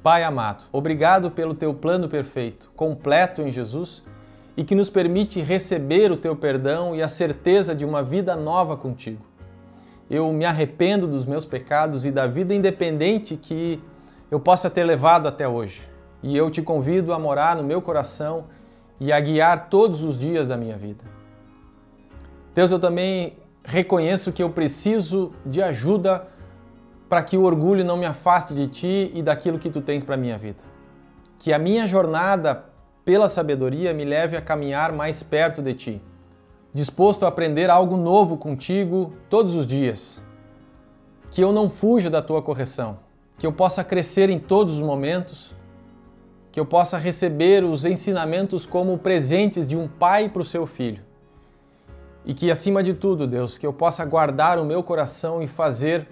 Pai 0.03 0.25
amado, 0.25 0.65
obrigado 0.73 1.31
pelo 1.31 1.55
teu 1.55 1.75
plano 1.75 2.09
perfeito, 2.09 2.73
completo 2.75 3.43
em 3.43 3.53
Jesus 3.53 4.03
e 4.57 4.65
que 4.65 4.75
nos 4.75 4.91
permite 4.91 5.41
receber 5.41 6.11
o 6.11 6.17
teu 6.17 6.35
perdão 6.35 6.95
e 6.95 7.03
a 7.03 7.09
certeza 7.09 7.75
de 7.75 7.85
uma 7.85 8.03
vida 8.03 8.37
nova 8.37 8.77
contigo. 8.77 9.25
Eu 10.11 10.33
me 10.33 10.45
arrependo 10.45 11.07
dos 11.07 11.25
meus 11.25 11.45
pecados 11.45 12.05
e 12.05 12.11
da 12.11 12.27
vida 12.27 12.55
independente 12.55 13.37
que 13.37 13.81
eu 14.31 14.41
possa 14.41 14.69
ter 14.69 14.85
levado 14.85 15.29
até 15.29 15.47
hoje. 15.47 15.83
E 16.23 16.37
eu 16.37 16.51
te 16.51 16.61
convido 16.63 17.13
a 17.13 17.19
morar 17.19 17.57
no 17.57 17.63
meu 17.63 17.81
coração 17.81 18.45
e 18.99 19.13
a 19.13 19.21
guiar 19.21 19.69
todos 19.69 20.03
os 20.03 20.19
dias 20.19 20.49
da 20.49 20.57
minha 20.57 20.77
vida. 20.77 21.05
Deus, 22.55 22.71
eu 22.71 22.79
também 22.79 23.35
reconheço 23.65 24.33
que 24.33 24.43
eu 24.43 24.51
preciso 24.51 25.33
de 25.47 25.63
ajuda 25.63 26.27
para 27.09 27.23
que 27.23 27.37
o 27.37 27.43
orgulho 27.43 27.85
não 27.85 27.97
me 27.97 28.07
afaste 28.07 28.55
de 28.55 28.69
ti 28.69 29.11
e 29.15 29.23
daquilo 29.23 29.59
que 29.59 29.71
tu 29.71 29.81
tens 29.81 30.05
para 30.05 30.17
minha 30.17 30.37
vida. 30.37 30.63
Que 31.39 31.53
a 31.53 31.59
minha 31.59 31.87
jornada 31.87 32.70
pela 33.11 33.29
sabedoria 33.29 33.93
me 33.93 34.05
leve 34.05 34.37
a 34.37 34.41
caminhar 34.41 34.93
mais 34.93 35.21
perto 35.21 35.61
de 35.61 35.75
ti, 35.75 36.03
disposto 36.73 37.25
a 37.25 37.29
aprender 37.29 37.69
algo 37.69 37.97
novo 37.97 38.37
contigo 38.37 39.13
todos 39.29 39.57
os 39.57 39.67
dias. 39.67 40.23
Que 41.29 41.43
eu 41.43 41.51
não 41.51 41.69
fuja 41.69 42.09
da 42.09 42.23
tua 42.23 42.41
correção, 42.41 43.01
que 43.37 43.45
eu 43.45 43.53
possa 43.53 43.83
crescer 43.83 44.31
em 44.31 44.39
todos 44.39 44.75
os 44.75 44.81
momentos, 44.81 45.57
que 46.53 46.61
eu 46.61 46.65
possa 46.65 46.97
receber 46.99 47.65
os 47.65 47.85
ensinamentos 47.85 48.65
como 48.65 48.97
presentes 48.97 49.67
de 49.67 49.77
um 49.77 49.89
pai 49.89 50.29
para 50.29 50.43
o 50.43 50.45
seu 50.45 50.65
filho 50.65 51.03
e 52.25 52.33
que, 52.33 52.49
acima 52.49 52.81
de 52.81 52.95
tudo, 52.95 53.27
Deus, 53.27 53.59
que 53.59 53.67
eu 53.67 53.73
possa 53.73 54.05
guardar 54.05 54.57
o 54.57 54.65
meu 54.65 54.85
coração 54.85 55.43
e 55.43 55.49
fazer 55.49 56.07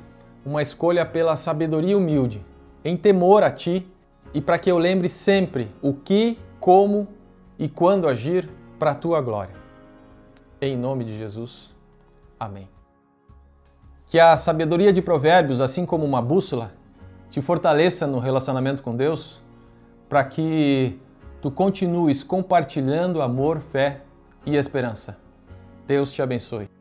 uma 0.44 0.62
escolha 0.62 1.06
pela 1.06 1.37
sabedoria 1.37 1.96
humilde, 1.96 2.44
em 2.84 2.96
temor 2.96 3.44
a 3.44 3.52
Ti 3.52 3.87
e 4.34 4.40
para 4.40 4.58
que 4.58 4.68
eu 4.68 4.78
lembre 4.78 5.08
sempre 5.08 5.70
o 5.80 5.94
que, 5.94 6.37
como 6.60 7.08
e 7.58 7.68
quando 7.68 8.08
agir 8.08 8.48
para 8.78 8.92
a 8.92 8.94
Tua 8.94 9.20
glória. 9.20 9.54
Em 10.60 10.76
nome 10.76 11.04
de 11.04 11.16
Jesus. 11.16 11.74
Amém. 12.38 12.68
Que 14.06 14.18
a 14.18 14.36
sabedoria 14.36 14.92
de 14.92 15.02
Provérbios, 15.02 15.60
assim 15.60 15.84
como 15.84 16.04
uma 16.04 16.22
bússola, 16.22 16.72
te 17.30 17.42
fortaleça 17.42 18.06
no 18.06 18.18
relacionamento 18.18 18.82
com 18.82 18.96
Deus, 18.96 19.40
para 20.08 20.24
que 20.24 20.98
tu 21.42 21.50
continues 21.50 22.22
compartilhando 22.22 23.20
amor, 23.20 23.60
fé 23.60 24.02
e 24.46 24.56
esperança. 24.56 25.18
Deus 25.86 26.10
te 26.10 26.22
abençoe. 26.22 26.77